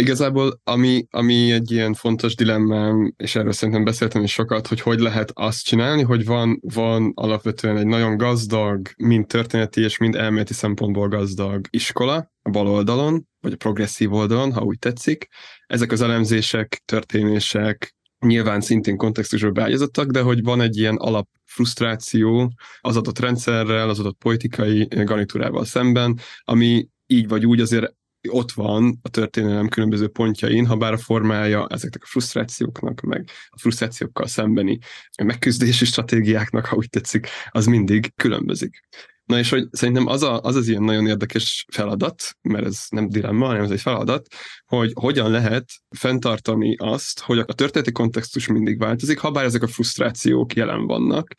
Igazából 0.00 0.60
ami, 0.64 1.06
ami 1.10 1.52
egy 1.52 1.70
ilyen 1.70 1.94
fontos 1.94 2.34
dilemmám, 2.34 3.14
és 3.16 3.36
erről 3.36 3.52
szerintem 3.52 3.84
beszéltem 3.84 4.22
is 4.22 4.32
sokat, 4.32 4.66
hogy 4.66 4.80
hogy 4.80 4.98
lehet 4.98 5.30
azt 5.34 5.64
csinálni, 5.64 6.02
hogy 6.02 6.24
van, 6.24 6.58
van 6.62 7.12
alapvetően 7.14 7.76
egy 7.76 7.86
nagyon 7.86 8.16
gazdag, 8.16 8.88
mind 8.96 9.26
történeti 9.26 9.80
és 9.82 9.98
mind 9.98 10.14
elméleti 10.14 10.52
szempontból 10.52 11.08
gazdag 11.08 11.66
iskola 11.70 12.32
a 12.42 12.50
bal 12.50 12.68
oldalon, 12.68 13.26
vagy 13.40 13.52
a 13.52 13.56
progresszív 13.56 14.12
oldalon, 14.12 14.52
ha 14.52 14.62
úgy 14.62 14.78
tetszik. 14.78 15.28
Ezek 15.68 15.92
az 15.92 16.00
elemzések, 16.00 16.82
történések 16.84 17.94
nyilván 18.18 18.60
szintén 18.60 18.96
kontextusról 18.96 19.50
beágyazottak, 19.50 20.10
de 20.10 20.20
hogy 20.20 20.42
van 20.42 20.60
egy 20.60 20.76
ilyen 20.76 20.96
alap 20.96 21.28
frusztráció 21.44 22.52
az 22.80 22.96
adott 22.96 23.18
rendszerrel, 23.18 23.88
az 23.88 23.98
adott 23.98 24.18
politikai 24.18 24.86
garnitúrával 24.88 25.64
szemben, 25.64 26.18
ami 26.44 26.88
így 27.06 27.28
vagy 27.28 27.46
úgy 27.46 27.60
azért 27.60 27.94
ott 28.28 28.52
van 28.52 28.98
a 29.02 29.08
történelem 29.08 29.68
különböző 29.68 30.08
pontjain, 30.08 30.66
ha 30.66 30.76
bár 30.76 30.92
a 30.92 30.98
formája 30.98 31.66
ezeknek 31.66 32.02
a 32.02 32.06
frusztrációknak, 32.06 33.00
meg 33.00 33.28
a 33.48 33.58
frusztrációkkal 33.58 34.26
szembeni 34.26 34.78
megküzdési 35.22 35.84
stratégiáknak, 35.84 36.64
ha 36.64 36.76
úgy 36.76 36.88
tetszik, 36.88 37.28
az 37.50 37.66
mindig 37.66 38.12
különbözik. 38.14 38.82
Na 39.28 39.38
és 39.38 39.50
hogy 39.50 39.68
szerintem 39.70 40.06
az, 40.06 40.22
a, 40.22 40.40
az 40.40 40.54
az 40.54 40.68
ilyen 40.68 40.82
nagyon 40.82 41.06
érdekes 41.06 41.64
feladat, 41.72 42.36
mert 42.42 42.66
ez 42.66 42.84
nem 42.88 43.08
dilemma, 43.08 43.46
hanem 43.46 43.62
ez 43.62 43.70
egy 43.70 43.80
feladat, 43.80 44.26
hogy 44.66 44.92
hogyan 44.94 45.30
lehet 45.30 45.64
fenntartani 45.96 46.76
azt, 46.76 47.20
hogy 47.20 47.38
a 47.38 47.44
történeti 47.44 47.92
kontextus 47.92 48.46
mindig 48.46 48.78
változik, 48.78 49.18
ha 49.18 49.30
bár 49.30 49.44
ezek 49.44 49.62
a 49.62 49.66
frusztrációk 49.66 50.54
jelen 50.54 50.86
vannak, 50.86 51.34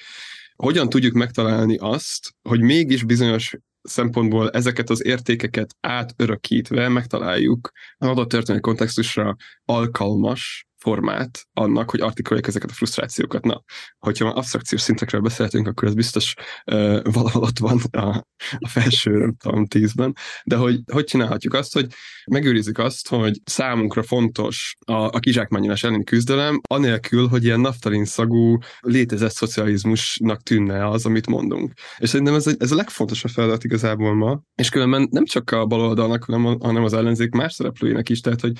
hogyan 0.56 0.90
tudjuk 0.90 1.14
megtalálni 1.14 1.78
azt, 1.78 2.34
hogy 2.50 2.62
mégis 2.62 3.04
bizonyos 3.04 3.56
szempontból 3.82 4.50
ezeket 4.50 4.90
az 4.90 5.06
értékeket 5.06 5.76
átörökítve 5.80 6.90
megtaláljuk 6.90 7.72
az 7.98 8.08
adott 8.08 8.30
történelmi 8.30 8.62
kontextusra 8.62 9.36
alkalmas 9.66 10.69
formát 10.80 11.48
annak, 11.54 11.90
hogy 11.90 12.02
artikuláljuk 12.02 12.48
ezeket 12.48 12.70
a 12.70 12.74
frusztrációkat. 12.74 13.44
Na, 13.44 13.64
hogyha 13.98 14.26
már 14.26 14.38
absztrakciós 14.38 14.82
szintekről 14.82 15.22
beszélhetünk, 15.22 15.68
akkor 15.68 15.88
ez 15.88 15.94
biztos 15.94 16.34
uh, 16.66 17.00
valahol 17.04 17.44
ott 17.44 17.60
van 17.60 17.80
a, 17.92 18.26
a 18.58 18.68
felső, 18.68 19.12
nem 19.12 19.36
tudom, 19.36 19.66
tízben, 19.66 20.16
de 20.44 20.56
hogy, 20.56 20.80
hogy 20.92 21.04
csinálhatjuk 21.04 21.54
azt, 21.54 21.74
hogy 21.74 21.88
megőrizzük 22.26 22.78
azt, 22.78 23.08
hogy 23.08 23.42
számunkra 23.44 24.04
fontos 24.04 24.76
a, 24.86 24.94
a 24.94 25.20
kizsákmányolás 25.20 25.84
elleni 25.84 26.04
küzdelem, 26.04 26.60
anélkül, 26.68 27.28
hogy 27.28 27.44
ilyen 27.44 27.60
naftalin 27.60 28.06
szagú 28.06 28.58
létezett 28.80 29.32
szocializmusnak 29.32 30.44
tűnne 30.44 30.88
az, 30.88 31.06
amit 31.06 31.28
mondunk. 31.28 31.74
És 31.98 32.10
szerintem 32.10 32.36
ez, 32.36 32.48
ez 32.58 32.72
a 32.72 32.76
legfontosabb 32.76 33.32
feladat 33.32 33.64
igazából 33.64 34.16
ma, 34.16 34.42
és 34.56 34.70
különben 34.70 35.08
nem 35.12 35.26
csak 35.26 35.52
a 35.52 35.66
baloldalnak, 35.66 36.24
hanem, 36.24 36.60
hanem 36.60 36.84
az 36.84 36.94
ellenzék 36.94 37.32
más 37.32 37.54
szereplőinek 37.54 38.10
is, 38.10 38.20
tehát 38.20 38.42
hogy 38.42 38.58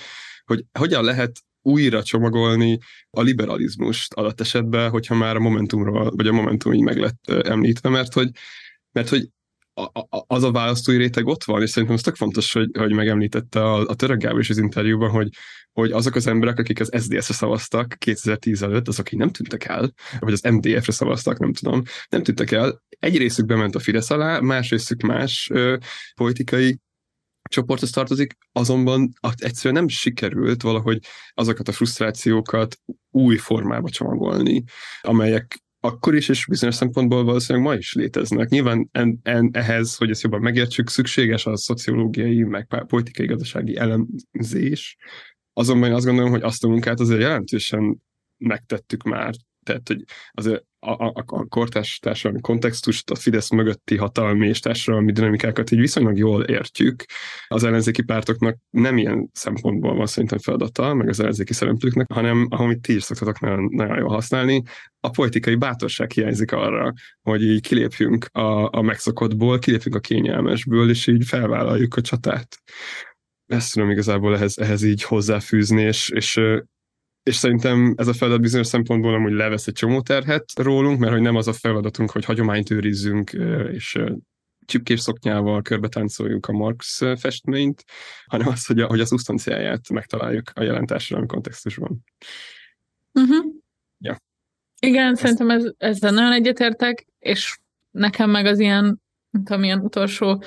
hogy 0.50 0.66
hogyan 0.80 1.04
lehet 1.04 1.40
újra 1.62 2.04
csomagolni 2.04 2.78
a 3.10 3.22
liberalizmust 3.22 4.14
adott 4.14 4.42
esetben, 4.42 4.90
hogyha 4.90 5.16
már 5.16 5.36
a 5.36 5.40
Momentumról, 5.40 6.12
vagy 6.16 6.28
a 6.28 6.32
Momentum 6.32 6.74
így 6.74 6.84
meg 6.84 6.98
lett 6.98 7.30
említve, 7.30 7.90
mert 7.90 8.14
hogy, 8.14 8.30
mert 8.92 9.10
hogy 9.10 9.30
az 10.28 10.44
a 10.44 10.52
választói 10.52 10.98
réteg 10.98 11.26
ott 11.26 11.44
van, 11.44 11.62
és 11.62 11.70
szerintem 11.70 11.98
ez 11.98 12.04
tök 12.04 12.16
fontos, 12.16 12.54
hogy, 12.54 12.70
hogy 12.78 12.94
megemlítette 12.94 13.64
a, 13.64 13.88
a 13.88 13.96
Török 13.96 14.22
Gábor 14.22 14.40
is 14.40 14.50
az 14.50 14.58
interjúban, 14.58 15.10
hogy, 15.10 15.30
hogy 15.72 15.92
azok 15.92 16.16
az 16.16 16.28
emberek, 16.28 16.60
akik 16.60 16.80
az 16.80 16.92
SDS-re 16.98 17.34
szavaztak 17.34 17.96
2010 17.98 18.62
előtt, 18.62 18.88
azok, 18.88 19.06
akik 19.06 19.20
nem 19.20 19.32
tűntek 19.32 19.66
el, 19.66 19.94
vagy 20.20 20.34
az 20.34 20.42
MDF-re 20.42 20.92
szavaztak, 20.92 21.40
nem 21.40 21.54
tudom, 21.54 21.84
nem 22.10 22.24
tűntek 22.24 22.52
el. 22.52 22.82
Egy 23.00 23.18
részük 23.18 23.46
bement 23.46 23.76
a 23.76 23.80
Fidesz 23.80 24.10
alá, 24.10 24.40
más 24.40 24.70
részük 24.70 25.02
más 25.02 25.50
ö, 25.54 25.78
politikai 26.16 26.80
csoporthoz 27.50 27.92
tartozik, 27.92 28.38
azonban 28.52 29.10
egyszerűen 29.36 29.74
nem 29.74 29.88
sikerült 29.88 30.62
valahogy 30.62 31.00
azokat 31.34 31.68
a 31.68 31.72
frusztrációkat 31.72 32.80
új 33.10 33.38
formába 33.38 33.90
csomagolni, 33.90 34.64
amelyek 35.02 35.58
akkor 35.80 36.16
is, 36.16 36.30
és 36.30 36.46
bizonyos 36.46 36.76
szempontból 36.76 37.24
valószínűleg 37.24 37.68
ma 37.68 37.76
is 37.76 37.94
léteznek. 37.94 38.50
Nyilván 38.50 38.90
en, 38.92 39.20
en, 39.24 39.50
ehhez, 39.54 39.96
hogy 39.96 40.10
ezt 40.10 40.22
jobban 40.22 40.42
megértsük, 40.42 40.90
szükséges 40.90 41.46
a 41.46 41.58
szociológiai, 41.58 42.44
meg 42.44 42.86
politikai, 42.88 43.26
gazdasági 43.26 43.78
elemzés. 43.78 44.98
Azonban 45.54 45.90
én 45.90 45.96
azt 45.96 46.06
gondolom, 46.06 46.32
hogy 46.32 46.42
azt 46.42 46.64
a 46.64 46.68
munkát 46.68 47.00
azért 47.00 47.22
jelentősen 47.22 48.02
megtettük 48.38 49.04
már 49.04 49.34
tehát, 49.64 49.88
hogy 49.88 50.04
azért 50.32 50.66
a, 50.80 50.92
a, 50.92 51.14
a 51.26 51.46
kortárs 51.46 52.00
társadalmi 52.00 52.42
kontextust, 52.42 53.10
a 53.10 53.16
Fidesz 53.16 53.50
mögötti 53.50 53.98
hatalmi 53.98 54.48
és 54.48 54.60
társadalmi 54.60 55.12
dinamikákat 55.12 55.72
így 55.72 55.80
viszonylag 55.80 56.18
jól 56.18 56.44
értjük. 56.44 57.04
Az 57.48 57.64
ellenzéki 57.64 58.04
pártoknak 58.04 58.58
nem 58.70 58.98
ilyen 58.98 59.30
szempontból 59.34 59.96
van 59.96 60.06
szerintem 60.06 60.38
feladata, 60.38 60.94
meg 60.94 61.10
az 61.10 61.20
ellenzéki 61.20 61.54
szereplőknek, 61.54 62.12
hanem 62.12 62.48
amit 62.50 62.82
ti 62.82 62.96
is 62.96 63.04
szoktatok 63.04 63.40
nagyon, 63.40 63.68
nagyon 63.72 63.98
jól 63.98 64.10
használni, 64.10 64.64
a 65.00 65.10
politikai 65.10 65.56
bátorság 65.56 66.12
hiányzik 66.12 66.52
arra, 66.52 66.94
hogy 67.22 67.44
így 67.44 67.62
kilépjünk 67.62 68.26
a, 68.26 68.78
a 68.78 68.82
megszokottból, 68.82 69.60
kilépjünk 69.60 69.96
a 69.96 70.00
kényelmesből, 70.00 70.90
és 70.90 71.08
így 71.08 71.26
felvállaljuk 71.26 71.96
a 71.96 72.02
csatát. 72.02 72.58
Ezt 73.46 73.74
tudom 73.74 73.90
igazából 73.90 74.36
ehhez, 74.36 74.58
ehhez 74.58 74.84
így 74.84 75.04
hozzáfűzni, 75.04 75.82
és, 75.82 76.10
és 76.10 76.40
és 77.30 77.36
szerintem 77.36 77.94
ez 77.98 78.08
a 78.08 78.14
feladat 78.14 78.42
bizonyos 78.42 78.68
szempontból 78.68 79.14
amúgy 79.14 79.32
levesz 79.32 79.68
egy 79.68 79.74
csomó 79.74 80.02
terhet 80.02 80.46
rólunk, 80.56 81.00
mert 81.00 81.12
hogy 81.12 81.22
nem 81.22 81.36
az 81.36 81.48
a 81.48 81.54
feladatunk, 81.54 82.12
hogy 82.12 82.26
hagyományt 82.26 82.70
őrizzünk, 82.70 83.32
és 83.72 83.98
csipkés 84.66 85.00
szoknyával 85.00 85.62
körbe 85.62 85.88
táncoljuk 85.88 86.46
a 86.46 86.52
Marx 86.52 86.98
festményt, 87.20 87.84
hanem 88.26 88.48
az, 88.48 88.66
hogy, 88.66 88.80
a, 88.80 88.88
hogy 88.88 89.00
az 89.00 89.08
szusztanciáját 89.08 89.90
megtaláljuk 89.90 90.52
a 90.54 90.64
jelen 90.64 90.86
társadalmi 90.86 91.28
kontextusban. 91.28 92.04
Uh-huh. 93.14 93.46
Ja. 93.98 94.18
Igen, 94.80 95.12
Ezt... 95.12 95.22
szerintem 95.22 95.50
ez, 95.50 95.72
ezzel 95.78 96.12
nagyon 96.12 96.32
egyetértek, 96.32 97.06
és 97.20 97.60
nekem 97.92 98.30
meg 98.30 98.46
az 98.46 98.60
ilyen, 98.60 98.84
nem 99.30 99.44
tudom, 99.44 99.64
ilyen 99.64 99.80
utolsó 99.80 100.44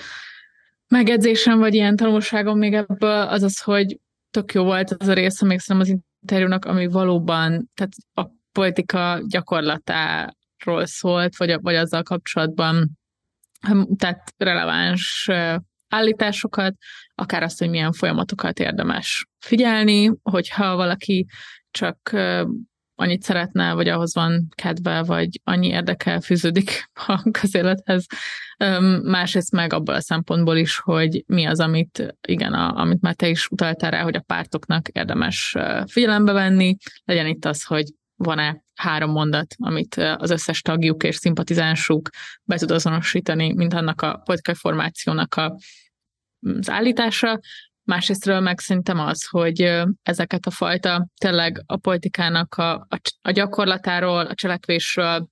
megedzésem, 0.89 1.59
vagy 1.59 1.75
ilyen 1.75 1.97
tanulságom 1.97 2.59
még 2.59 2.75
ebből 2.75 3.21
az 3.21 3.43
az, 3.43 3.61
hogy 3.61 4.01
tök 4.31 4.53
jó 4.53 4.65
volt 4.65 4.91
az 4.91 5.09
a 5.09 5.13
rész, 5.13 5.43
emlékszem 5.43 5.81
az 5.81 5.97
interjúnak, 6.23 6.65
ami 6.65 6.87
valóban, 6.87 7.71
tehát 7.75 7.93
a 8.15 8.31
politika 8.53 9.21
gyakorlatáról 9.27 10.87
szólt, 10.87 11.37
vagy, 11.37 11.57
vagy 11.61 11.75
azzal 11.75 12.03
kapcsolatban 12.03 12.91
tehát 13.97 14.35
releváns 14.37 15.31
állításokat, 15.89 16.75
akár 17.15 17.43
azt, 17.43 17.59
hogy 17.59 17.71
milyen 17.71 17.93
folyamatokat 17.93 18.59
érdemes 18.59 19.27
figyelni, 19.39 20.13
hogyha 20.23 20.77
valaki 20.77 21.27
csak 21.71 22.11
annyit 22.95 23.23
szeretne, 23.23 23.73
vagy 23.73 23.89
ahhoz 23.89 24.15
van 24.15 24.49
kedve, 24.55 25.03
vagy 25.03 25.41
annyi 25.45 25.67
érdekel 25.67 26.21
fűződik 26.21 26.91
a 27.07 27.31
közélethez. 27.31 28.07
Másrészt 29.03 29.53
meg 29.53 29.73
abból 29.73 29.95
a 29.95 30.01
szempontból 30.01 30.57
is, 30.57 30.79
hogy 30.79 31.25
mi 31.27 31.45
az, 31.45 31.61
amit, 31.61 32.17
igen, 32.29 32.53
a, 32.53 32.81
amit 32.81 33.01
már 33.01 33.15
te 33.15 33.29
is 33.29 33.49
utaltál 33.51 33.91
rá, 33.91 34.03
hogy 34.03 34.17
a 34.17 34.25
pártoknak 34.27 34.89
érdemes 34.89 35.57
figyelembe 35.87 36.33
venni. 36.33 36.77
Legyen 37.05 37.27
itt 37.27 37.45
az, 37.45 37.65
hogy 37.65 37.85
van-e 38.17 38.65
három 38.75 39.11
mondat, 39.11 39.55
amit 39.59 39.95
az 39.95 40.31
összes 40.31 40.61
tagjuk 40.61 41.03
és 41.03 41.17
szimpatizánsuk 41.17 42.09
be 42.45 42.57
tud 42.57 42.71
azonosítani, 42.71 43.53
mint 43.53 43.75
annak 43.75 44.01
a 44.01 44.21
politikai 44.25 44.55
formációnak 44.55 45.35
a, 45.35 45.57
az 46.59 46.71
állítása. 46.71 47.41
Másrésztről 47.85 48.41
meg 48.41 48.59
szerintem 48.59 48.99
az, 48.99 49.27
hogy 49.29 49.83
ezeket 50.03 50.47
a 50.47 50.51
fajta 50.51 51.07
tényleg 51.21 51.63
a 51.67 51.77
politikának 51.77 52.55
a, 52.55 52.73
a, 52.73 53.01
a 53.23 53.31
gyakorlatáról, 53.31 54.27
a 54.27 54.35
cselekvésről, 54.35 55.31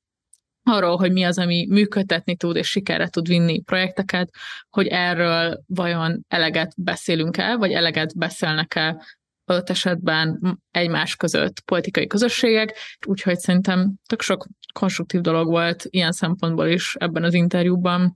arról, 0.63 0.97
hogy 0.97 1.13
mi 1.13 1.23
az, 1.23 1.39
ami 1.39 1.67
működtetni 1.69 2.37
tud 2.37 2.57
és 2.57 2.69
sikerre 2.69 3.09
tud 3.09 3.29
vinni 3.29 3.63
projekteket, 3.63 4.31
hogy 4.71 4.87
erről 4.87 5.63
vajon 5.67 6.25
eleget 6.29 6.73
beszélünk 6.77 7.37
el, 7.37 7.57
vagy 7.57 7.73
eleget 7.73 8.17
beszélnek 8.19 8.75
el 8.75 9.03
adott 9.45 9.71
esetben 9.71 10.59
egymás 10.71 11.17
között 11.17 11.61
politikai 11.61 12.07
közösségek, 12.07 12.77
úgyhogy 13.07 13.39
szerintem 13.39 13.95
tök 14.07 14.21
sok 14.21 14.47
konstruktív 14.73 15.21
dolog 15.21 15.49
volt 15.49 15.87
ilyen 15.89 16.13
szempontból 16.13 16.67
is 16.67 16.95
ebben 16.99 17.25
az 17.25 17.35
interjúban. 17.35 18.15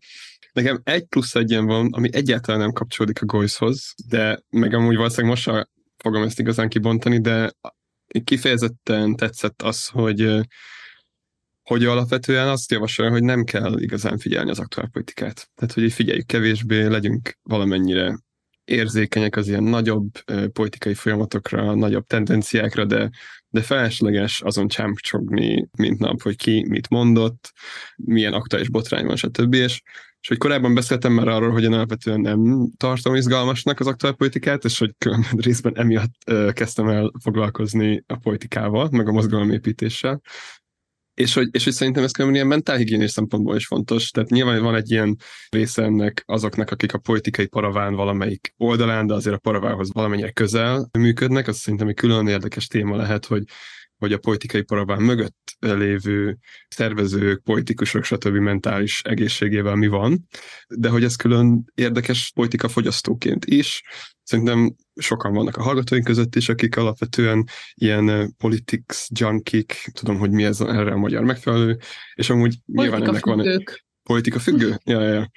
Nekem 0.55 0.81
egy 0.85 1.05
plusz 1.05 1.35
egyen 1.35 1.67
van, 1.67 1.93
ami 1.93 2.09
egyáltalán 2.13 2.61
nem 2.61 2.73
kapcsolódik 2.73 3.23
a 3.23 3.25
Goyshoz, 3.25 3.95
de 4.09 4.43
meg 4.51 4.75
amúgy 4.75 4.97
valószínűleg 4.97 5.31
most 5.31 5.69
fogom 5.97 6.23
ezt 6.23 6.39
igazán 6.39 6.69
kibontani, 6.69 7.21
de 7.21 7.53
kifejezetten 8.25 9.17
tetszett 9.17 9.63
az, 9.63 9.89
hogy 9.89 10.47
hogy 11.63 11.85
alapvetően 11.85 12.49
azt 12.49 12.71
javasolja, 12.71 13.11
hogy 13.11 13.23
nem 13.23 13.45
kell 13.45 13.81
igazán 13.81 14.19
figyelni 14.19 14.51
az 14.51 14.59
aktuál 14.59 14.89
politikát. 14.89 15.49
Tehát, 15.55 15.75
hogy 15.75 15.93
figyeljük 15.93 16.27
kevésbé, 16.27 16.87
legyünk 16.87 17.39
valamennyire 17.43 18.19
érzékenyek 18.65 19.37
az 19.37 19.49
ilyen 19.49 19.63
nagyobb 19.63 20.11
politikai 20.53 20.95
folyamatokra, 20.95 21.75
nagyobb 21.75 22.07
tendenciákra, 22.07 22.85
de, 22.85 23.11
de 23.49 23.63
felesleges 23.63 24.41
azon 24.41 24.69
csámcsogni, 24.69 25.69
mint 25.79 25.99
nap, 25.99 26.23
hogy 26.23 26.37
ki 26.37 26.67
mit 26.69 26.89
mondott, 26.89 27.53
milyen 27.97 28.33
aktuális 28.33 28.69
botrány 28.69 29.07
van, 29.07 29.17
stb. 29.17 29.55
És, 29.55 29.83
és 30.25 30.31
hogy 30.31 30.39
korábban 30.39 30.75
beszéltem 30.75 31.13
már 31.13 31.29
arról, 31.29 31.51
hogy 31.51 31.63
én 31.63 31.73
alapvetően 31.73 32.21
nem 32.21 32.71
tartom 32.77 33.15
izgalmasnak 33.15 33.81
az 33.81 33.87
aktuál 33.87 34.13
politikát, 34.13 34.65
és 34.65 34.79
hogy 34.79 34.95
különben 34.99 35.37
részben 35.37 35.77
emiatt 35.77 36.15
kezdtem 36.53 36.89
el 36.89 37.13
foglalkozni 37.23 38.05
a 38.07 38.17
politikával, 38.17 38.89
meg 38.93 39.09
a 39.09 39.13
mozgalomépítéssel, 39.13 40.21
és 41.15 41.35
hogy, 41.35 41.49
és 41.51 41.65
hogy 41.65 41.73
szerintem 41.73 42.03
ez 42.03 42.11
különben 42.11 42.37
ilyen 42.37 42.49
mentálhigiénés 42.49 43.11
szempontból 43.11 43.57
is 43.57 43.67
fontos. 43.67 44.11
Tehát 44.11 44.31
nyilván 44.31 44.63
van 44.63 44.75
egy 44.75 44.91
ilyen 44.91 45.17
része 45.49 45.83
ennek 45.83 46.23
azoknak, 46.27 46.71
akik 46.71 46.95
a 46.95 46.99
politikai 46.99 47.47
paraván 47.47 47.95
valamelyik 47.95 48.55
oldalán, 48.57 49.07
de 49.07 49.15
azért 49.15 49.37
a 49.37 49.39
paravához 49.39 49.93
valamennyire 49.93 50.31
közel 50.31 50.89
működnek. 50.99 51.49
Az 51.49 51.57
szerintem 51.57 51.89
egy 51.89 51.95
külön 51.95 52.27
érdekes 52.27 52.67
téma 52.67 52.97
lehet, 52.97 53.27
hogy 53.27 53.43
hogy 53.99 54.13
a 54.13 54.19
politikai 54.19 54.63
paraván 54.63 55.03
mögött 55.03 55.57
lévő 55.59 56.39
szervezők, 56.69 57.43
politikusok, 57.43 58.05
stb. 58.05 58.37
mentális 58.37 59.03
egészségével 59.05 59.75
mi 59.75 59.87
van, 59.87 60.27
de 60.69 60.89
hogy 60.89 61.05
ez 61.05 61.17
külön 61.17 61.65
érdekes 61.75 62.33
politika 62.35 62.69
fogyasztóként 62.69 63.45
is. 63.45 63.83
Szerintem 64.23 64.75
sokan 64.95 65.33
vannak 65.33 65.57
a 65.57 65.63
hallgatóink 65.63 66.05
között 66.05 66.37
is, 66.37 66.49
akik 66.49 66.77
alapvetően 66.77 67.45
ilyen 67.75 68.35
politics 68.37 69.07
junkik, 69.19 69.91
tudom, 69.93 70.19
hogy 70.19 70.31
mi 70.31 70.45
ez 70.45 70.61
erre 70.61 70.93
a 70.93 70.97
magyar 70.97 71.23
megfelelő, 71.23 71.79
és 72.15 72.31
amúgy 72.31 72.59
politika 72.65 72.97
nyilván 72.97 73.09
ennek 73.09 73.25
függők. 73.25 73.69
van... 73.69 73.79
Politika 74.03 74.39
függő? 74.39 74.77
Ja, 74.85 75.01
ja, 75.01 75.13
ja. 75.13 75.31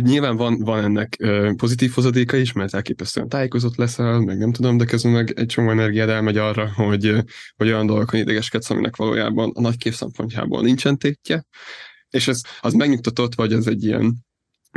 Nyilván 0.00 0.36
van, 0.36 0.58
van 0.58 0.84
ennek 0.84 1.16
pozitív 1.56 1.90
hozadéka 1.90 2.36
is, 2.36 2.52
mert 2.52 2.74
elképesztően 2.74 3.28
tájékozott 3.28 3.76
leszel, 3.76 4.18
meg 4.18 4.38
nem 4.38 4.52
tudom, 4.52 4.76
de 4.76 4.84
közben 4.84 5.12
meg 5.12 5.32
egy 5.36 5.46
csomó 5.46 5.70
energiád 5.70 6.08
elmegy 6.08 6.36
arra, 6.36 6.72
hogy, 6.72 7.24
hogy 7.56 7.66
olyan 7.66 7.86
dolgokon 7.86 8.20
idegeskedsz, 8.20 8.70
aminek 8.70 8.96
valójában 8.96 9.50
a 9.54 9.60
nagy 9.60 9.76
kép 9.76 9.92
szempontjából 9.92 10.62
nincsen 10.62 10.98
tétje, 10.98 11.44
és 12.10 12.28
ez 12.28 12.40
az 12.60 12.72
megnyugtatott, 12.72 13.34
vagy 13.34 13.52
ez 13.52 13.66
egy 13.66 13.84
ilyen 13.84 14.24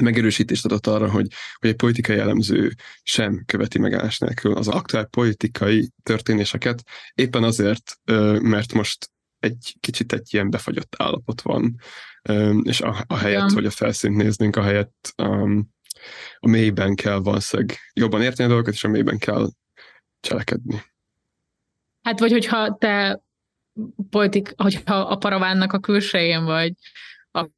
megerősítést 0.01 0.65
adott 0.65 0.87
arra, 0.87 1.09
hogy, 1.09 1.27
hogy 1.59 1.69
egy 1.69 1.75
politikai 1.75 2.17
elemző 2.17 2.73
sem 3.03 3.43
követi 3.45 3.79
megállás 3.79 4.17
nélkül 4.17 4.53
az 4.53 4.67
aktuál 4.67 5.05
politikai 5.05 5.89
történéseket, 6.03 6.83
éppen 7.13 7.43
azért, 7.43 7.99
mert 8.41 8.73
most 8.73 9.09
egy 9.39 9.75
kicsit 9.79 10.13
egy 10.13 10.33
ilyen 10.33 10.49
befagyott 10.49 10.95
állapot 10.97 11.41
van, 11.41 11.75
és 12.63 12.81
a, 12.81 13.03
a 13.07 13.15
helyet, 13.17 13.49
ja. 13.49 13.53
hogy 13.53 13.65
a 13.65 13.69
felszínt 13.71 14.15
néznénk, 14.15 14.55
a 14.55 14.61
helyet 14.61 14.93
um, 15.17 15.69
a 16.39 16.47
mélyben 16.47 16.95
kell 16.95 17.17
valószínűleg 17.17 17.77
jobban 17.93 18.21
érteni 18.21 18.43
a 18.43 18.51
dolgokat, 18.51 18.73
és 18.73 18.83
a 18.83 18.87
mélyben 18.87 19.17
kell 19.17 19.49
cselekedni. 20.19 20.83
Hát 22.01 22.19
vagy 22.19 22.31
hogyha 22.31 22.77
te 22.77 23.21
politik, 24.09 24.53
hogyha 24.57 24.95
a 24.95 25.15
paravánnak 25.15 25.73
a 25.73 25.79
külsején 25.79 26.43
vagy, 26.43 26.73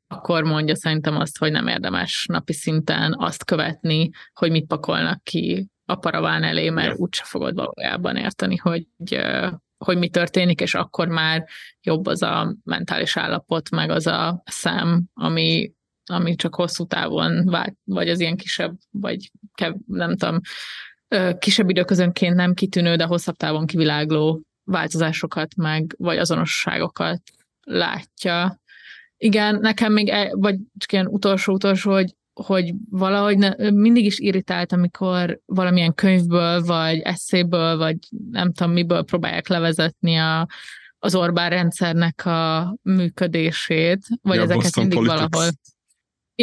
akkor 0.07 0.43
mondja 0.43 0.75
szerintem 0.75 1.15
azt, 1.15 1.37
hogy 1.37 1.51
nem 1.51 1.67
érdemes 1.67 2.25
napi 2.29 2.53
szinten 2.53 3.15
azt 3.17 3.45
követni, 3.45 4.09
hogy 4.33 4.51
mit 4.51 4.67
pakolnak 4.67 5.23
ki 5.23 5.69
a 5.85 5.95
paraván 5.95 6.43
elé, 6.43 6.69
mert 6.69 6.97
úgyse 6.97 7.23
fogod 7.23 7.55
valójában 7.55 8.15
érteni, 8.15 8.55
hogy 8.55 8.87
hogy 9.85 9.97
mi 9.97 10.09
történik, 10.09 10.61
és 10.61 10.75
akkor 10.75 11.07
már 11.07 11.45
jobb 11.81 12.05
az 12.05 12.21
a 12.21 12.55
mentális 12.63 13.17
állapot, 13.17 13.69
meg 13.69 13.89
az 13.89 14.07
a 14.07 14.41
szem, 14.45 15.03
ami, 15.13 15.71
ami 16.05 16.35
csak 16.35 16.55
hosszú 16.55 16.85
távon 16.85 17.45
vált, 17.45 17.75
vagy 17.83 18.09
az 18.09 18.19
ilyen 18.19 18.37
kisebb, 18.37 18.77
vagy 18.91 19.31
kev, 19.53 19.73
nem 19.85 20.17
tudom, 20.17 20.39
kisebb 21.39 21.69
időközönként 21.69 22.35
nem 22.35 22.53
kitűnő, 22.53 22.95
de 22.95 23.03
hosszabb 23.03 23.35
távon 23.35 23.65
kivilágló 23.65 24.41
változásokat, 24.63 25.55
meg 25.55 25.95
vagy 25.97 26.17
azonosságokat 26.17 27.21
látja. 27.61 28.59
Igen, 29.17 29.59
nekem 29.59 29.93
még, 29.93 30.09
e, 30.09 30.29
vagy 30.31 30.55
csak 30.77 30.91
ilyen 30.91 31.07
utolsó-utolsó, 31.07 31.91
hogy 31.91 32.13
hogy 32.45 32.73
valahogy 32.89 33.37
ne, 33.37 33.69
mindig 33.69 34.05
is 34.05 34.19
irritált, 34.19 34.71
amikor 34.71 35.39
valamilyen 35.45 35.93
könyvből, 35.93 36.61
vagy 36.61 36.99
eszéből, 36.99 37.77
vagy 37.77 37.97
nem 38.31 38.53
tudom 38.53 38.73
miből 38.73 39.03
próbálják 39.03 39.47
levezetni 39.47 40.15
a, 40.15 40.47
az 40.99 41.15
Orbán 41.15 41.49
rendszernek 41.49 42.25
a 42.25 42.75
működését, 42.81 44.07
vagy 44.21 44.35
ja, 44.35 44.41
ezeket 44.41 44.61
Boston 44.61 44.83
mindig 44.85 44.99
Politics. 44.99 45.29
valahol. 45.29 45.51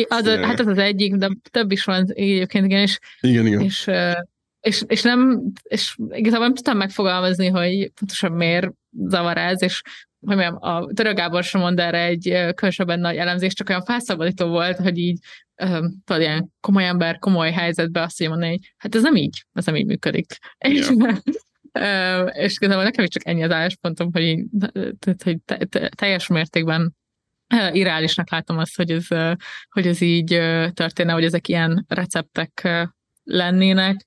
Az, 0.09 0.27
yeah. 0.27 0.45
Hát 0.45 0.61
ez 0.61 0.67
az 0.67 0.79
egyik, 0.79 1.15
de 1.15 1.29
több 1.51 1.73
is 1.73 1.85
van 1.85 2.05
egyébként, 2.13 2.65
igen, 2.65 2.81
és, 2.81 2.99
igen, 3.21 3.47
igen. 3.47 3.61
és, 3.61 3.91
és, 4.61 4.83
és 4.87 5.03
nem, 5.03 5.43
és 5.63 5.97
igazából 6.11 6.47
nem 6.47 6.55
tudtam 6.55 6.77
megfogalmazni, 6.77 7.47
hogy 7.47 7.93
pontosan 7.95 8.33
miért 8.33 8.71
zavar 8.91 9.37
ez, 9.37 9.63
és 9.63 9.83
hogy 10.21 10.37
mondjam, 10.37 10.57
a 10.61 10.87
Törő 10.95 11.13
Gábor 11.13 11.45
sem 11.45 11.61
mond 11.61 11.81
erre 11.81 12.05
egy 12.05 12.23
különösebben 12.23 13.01
nagy 13.01 13.17
elemzés, 13.17 13.55
csak 13.55 13.69
olyan 13.69 13.85
felszabadító 13.85 14.47
volt, 14.47 14.77
hogy 14.77 14.99
így 14.99 15.19
tudod, 16.05 16.21
ilyen 16.21 16.53
komoly 16.61 16.87
ember, 16.87 17.19
komoly 17.19 17.51
helyzetben 17.51 18.03
azt 18.03 18.19
mondja 18.21 18.37
mondani, 18.37 18.59
hogy 18.61 18.75
hát 18.77 18.95
ez 18.95 19.03
nem 19.03 19.17
így, 19.17 19.45
ez 19.53 19.67
nem 19.67 19.77
így 19.77 19.87
működik. 19.87 20.37
És, 20.59 20.91
és 22.33 22.55
igazából 22.55 22.85
nekem 22.85 23.05
is 23.05 23.11
csak 23.11 23.27
ennyi 23.27 23.43
az 23.43 23.51
álláspontom, 23.51 24.13
hogy, 24.13 24.23
így, 24.23 24.45
hogy 25.25 25.39
te, 25.45 25.57
te, 25.57 25.89
teljes 25.89 26.27
mértékben 26.27 26.97
irreálisnak 27.73 28.31
látom 28.31 28.59
azt, 28.59 28.77
hogy 28.77 28.91
ez, 28.91 29.07
hogy 29.69 29.87
ez 29.87 30.01
így 30.01 30.29
történne, 30.73 31.13
hogy 31.13 31.25
ezek 31.25 31.49
ilyen 31.49 31.85
receptek 31.89 32.69
lennének. 33.23 34.07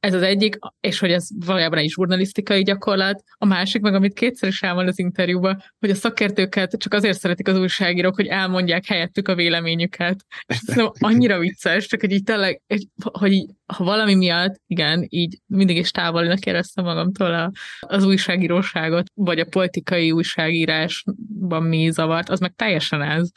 Ez 0.00 0.14
az 0.14 0.22
egyik, 0.22 0.58
és 0.80 0.98
hogy 0.98 1.10
ez 1.10 1.28
valójában 1.46 1.78
egy 1.78 1.90
zsurnalisztikai 1.90 2.62
gyakorlat. 2.62 3.22
A 3.36 3.44
másik 3.44 3.82
meg, 3.82 3.94
amit 3.94 4.14
kétszer 4.14 4.48
is 4.48 4.62
elmond 4.62 4.88
az 4.88 4.98
interjúban, 4.98 5.62
hogy 5.78 5.90
a 5.90 5.94
szakértőket 5.94 6.78
csak 6.78 6.94
azért 6.94 7.18
szeretik 7.18 7.48
az 7.48 7.58
újságírók, 7.58 8.14
hogy 8.14 8.26
elmondják 8.26 8.86
helyettük 8.86 9.28
a 9.28 9.34
véleményüket. 9.34 10.24
És 10.46 10.56
szerintem 10.66 10.92
annyira 10.98 11.38
vicces, 11.38 11.86
csak 11.86 12.00
hogy 12.00 12.12
így 12.12 12.22
tényleg, 12.22 12.62
hogy 12.96 13.32
így, 13.32 13.50
ha 13.66 13.84
valami 13.84 14.14
miatt, 14.14 14.60
igen, 14.66 15.06
így 15.08 15.38
mindig 15.46 15.76
is 15.76 15.90
távolinak 15.90 16.46
éreztem 16.46 16.84
magamtól 16.84 17.34
a, 17.34 17.50
az 17.80 18.04
újságíróságot, 18.04 19.06
vagy 19.14 19.38
a 19.38 19.44
politikai 19.44 20.12
újságírásban 20.12 21.62
mi 21.62 21.90
zavart, 21.90 22.28
az 22.28 22.40
meg 22.40 22.52
teljesen 22.56 23.02
ez, 23.02 23.30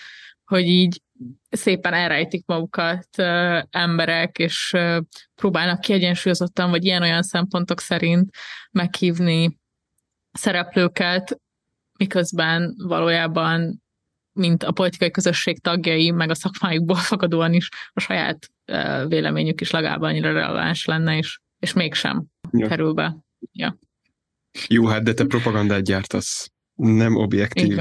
hogy 0.46 0.66
így 0.68 1.02
szépen 1.50 1.94
elrejtik 1.94 2.46
magukat 2.46 3.08
uh, 3.18 3.62
emberek, 3.70 4.38
és 4.38 4.72
uh, 4.76 4.98
próbálnak 5.36 5.82
kiegyensúlyozottan, 5.82 6.70
vagy 6.70 6.86
ilyen-olyan 6.86 7.22
szempontok 7.22 7.80
szerint 7.80 8.36
meghívni 8.72 9.60
szereplőket, 10.32 11.42
miközben 11.98 12.76
valójában 12.78 13.82
mint 14.34 14.64
a 14.64 14.72
politikai 14.72 15.12
közösség 15.12 15.62
tagjai, 15.62 16.12
meg 16.12 16.30
a 16.30 16.36
szakmájukból 16.36 16.96
fakadóan 17.12 17.54
is 17.54 17.70
a 17.94 18.00
saját 18.00 18.50
uh, 18.72 19.08
véleményük 19.08 19.62
is 19.62 19.72
legalább 19.72 20.02
annyira 20.02 20.32
releváns 20.32 20.86
lenne, 20.86 21.18
és, 21.18 21.40
és 21.60 21.74
mégsem 21.74 22.26
ja. 22.52 22.68
kerül 22.68 22.94
be. 22.94 23.18
Ja. 23.52 23.78
Jó, 24.68 24.86
hát 24.86 25.04
de 25.04 25.14
te 25.14 25.26
propagandát 25.26 25.84
gyártasz, 25.84 26.52
nem 26.76 27.16
objektív 27.16 27.78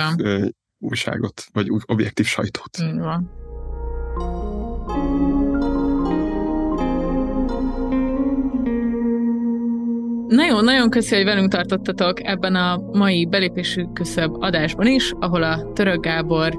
újságot, 0.83 1.45
vagy 1.53 1.69
objektív 1.87 2.27
sajtót. 2.27 2.79
Így 2.79 2.99
van. 2.99 3.31
Nagyon-nagyon 10.33 10.91
köszi, 10.91 11.15
hogy 11.15 11.25
velünk 11.25 11.53
tartottatok 11.53 12.27
ebben 12.27 12.55
a 12.55 12.81
mai 12.93 13.27
belépési 13.27 13.89
küszöbb 13.93 14.41
adásban 14.41 14.87
is, 14.87 15.13
ahol 15.21 15.43
a 15.43 15.73
Török 15.73 16.01
Gábor 16.01 16.59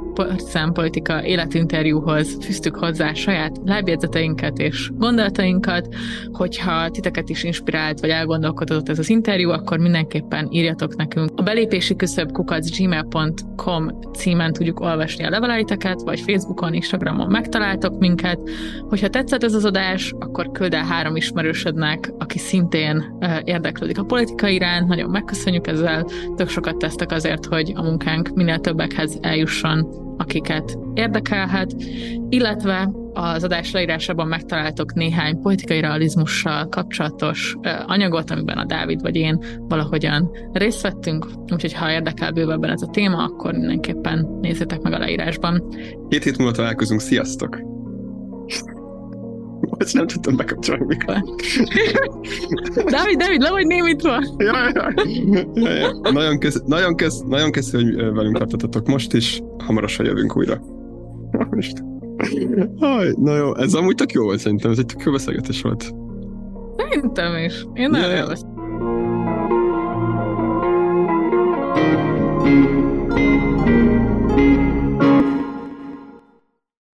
politika 0.73 1.25
életinterjúhoz 1.25 2.37
fűztük 2.41 2.75
hozzá 2.75 3.13
saját 3.13 3.59
lábjegyzeteinket 3.65 4.57
és 4.57 4.89
gondolatainkat. 4.93 5.95
Hogyha 6.31 6.89
titeket 6.89 7.29
is 7.29 7.43
inspirált 7.43 7.99
vagy 7.99 8.09
elgondolkodott 8.09 8.89
ez 8.89 8.99
az 8.99 9.09
interjú, 9.09 9.49
akkor 9.49 9.77
mindenképpen 9.77 10.47
írjatok 10.51 10.95
nekünk. 10.95 11.31
A 11.35 11.43
belépési 11.43 11.95
küszöbb 11.95 12.31
kukacgmail.com 12.31 13.99
címen 14.15 14.53
tudjuk 14.53 14.79
olvasni 14.79 15.23
a 15.23 15.29
leveleiteket, 15.29 16.01
vagy 16.01 16.19
Facebookon, 16.19 16.73
Instagramon 16.73 17.27
megtaláltok 17.29 17.99
minket. 17.99 18.39
Hogyha 18.89 19.09
tetszett 19.09 19.43
ez 19.43 19.53
az 19.53 19.65
adás, 19.65 20.13
akkor 20.19 20.51
küld 20.51 20.73
el 20.73 20.85
három 20.85 21.15
ismerősödnek, 21.15 22.11
aki 22.17 22.37
szintén 22.37 23.17
uh, 23.19 23.39
érdeklődik 23.63 23.99
a 23.99 24.03
politika 24.03 24.47
iránt, 24.47 24.87
nagyon 24.87 25.09
megköszönjük 25.09 25.67
ezzel, 25.67 26.05
tök 26.35 26.49
sokat 26.49 26.77
tesztek 26.77 27.11
azért, 27.11 27.45
hogy 27.45 27.71
a 27.75 27.81
munkánk 27.81 28.29
minél 28.29 28.59
többekhez 28.59 29.17
eljusson, 29.21 29.87
akiket 30.17 30.77
érdekelhet, 30.93 31.75
illetve 32.29 32.91
az 33.13 33.43
adás 33.43 33.71
leírásában 33.71 34.27
megtaláltok 34.27 34.93
néhány 34.93 35.41
politikai 35.41 35.79
realizmussal 35.79 36.69
kapcsolatos 36.69 37.55
anyagot, 37.85 38.31
amiben 38.31 38.57
a 38.57 38.65
Dávid 38.65 39.01
vagy 39.01 39.15
én 39.15 39.43
valahogyan 39.57 40.31
részt 40.51 40.81
vettünk, 40.81 41.27
úgyhogy 41.53 41.73
ha 41.73 41.91
érdekel 41.91 42.31
bővebben 42.31 42.69
ez 42.69 42.81
a 42.81 42.89
téma, 42.91 43.23
akkor 43.23 43.53
mindenképpen 43.53 44.37
nézzétek 44.41 44.81
meg 44.81 44.93
a 44.93 44.97
leírásban. 44.97 45.67
Két 46.09 46.23
hét 46.23 46.37
múlva 46.37 46.53
találkozunk, 46.53 47.01
sziasztok! 47.01 47.71
Most 49.77 49.93
nem 49.93 50.07
tudtam 50.07 50.35
bekapcsolni 50.35 50.85
mikor. 50.85 51.15
Dávid, 52.95 53.17
Dávid, 53.17 53.41
le 53.41 53.49
vagy 53.49 53.65
némítva? 53.65 54.23
Ja, 54.37 54.69
ja. 54.73 54.93
ja, 55.53 55.71
ja. 55.71 56.11
Nagyon, 56.11 56.39
kösz, 56.39 56.61
nagyon, 56.65 56.95
kösz, 56.95 57.21
nagyon 57.27 57.51
kösz, 57.51 57.71
hogy 57.71 57.95
velünk 57.95 58.37
tartottatok 58.37 58.87
most 58.87 59.13
is. 59.13 59.41
Hamarosan 59.57 60.05
jövünk 60.05 60.37
újra. 60.37 60.61
Most. 61.49 61.83
Aj, 62.79 63.13
na 63.17 63.35
jó, 63.35 63.55
ez 63.55 63.73
amúgy 63.73 63.95
tök 63.95 64.11
jó 64.11 64.23
volt 64.23 64.39
szerintem, 64.39 64.71
ez 64.71 64.77
egy 64.77 64.85
tök 64.85 65.01
jó 65.05 65.11
beszélgetés 65.11 65.61
volt. 65.61 65.93
Szerintem 66.77 67.43
is. 67.43 67.65
Én 67.73 67.89
nagyon 67.89 68.09
ja, 68.09 68.15
ja. 68.15 68.51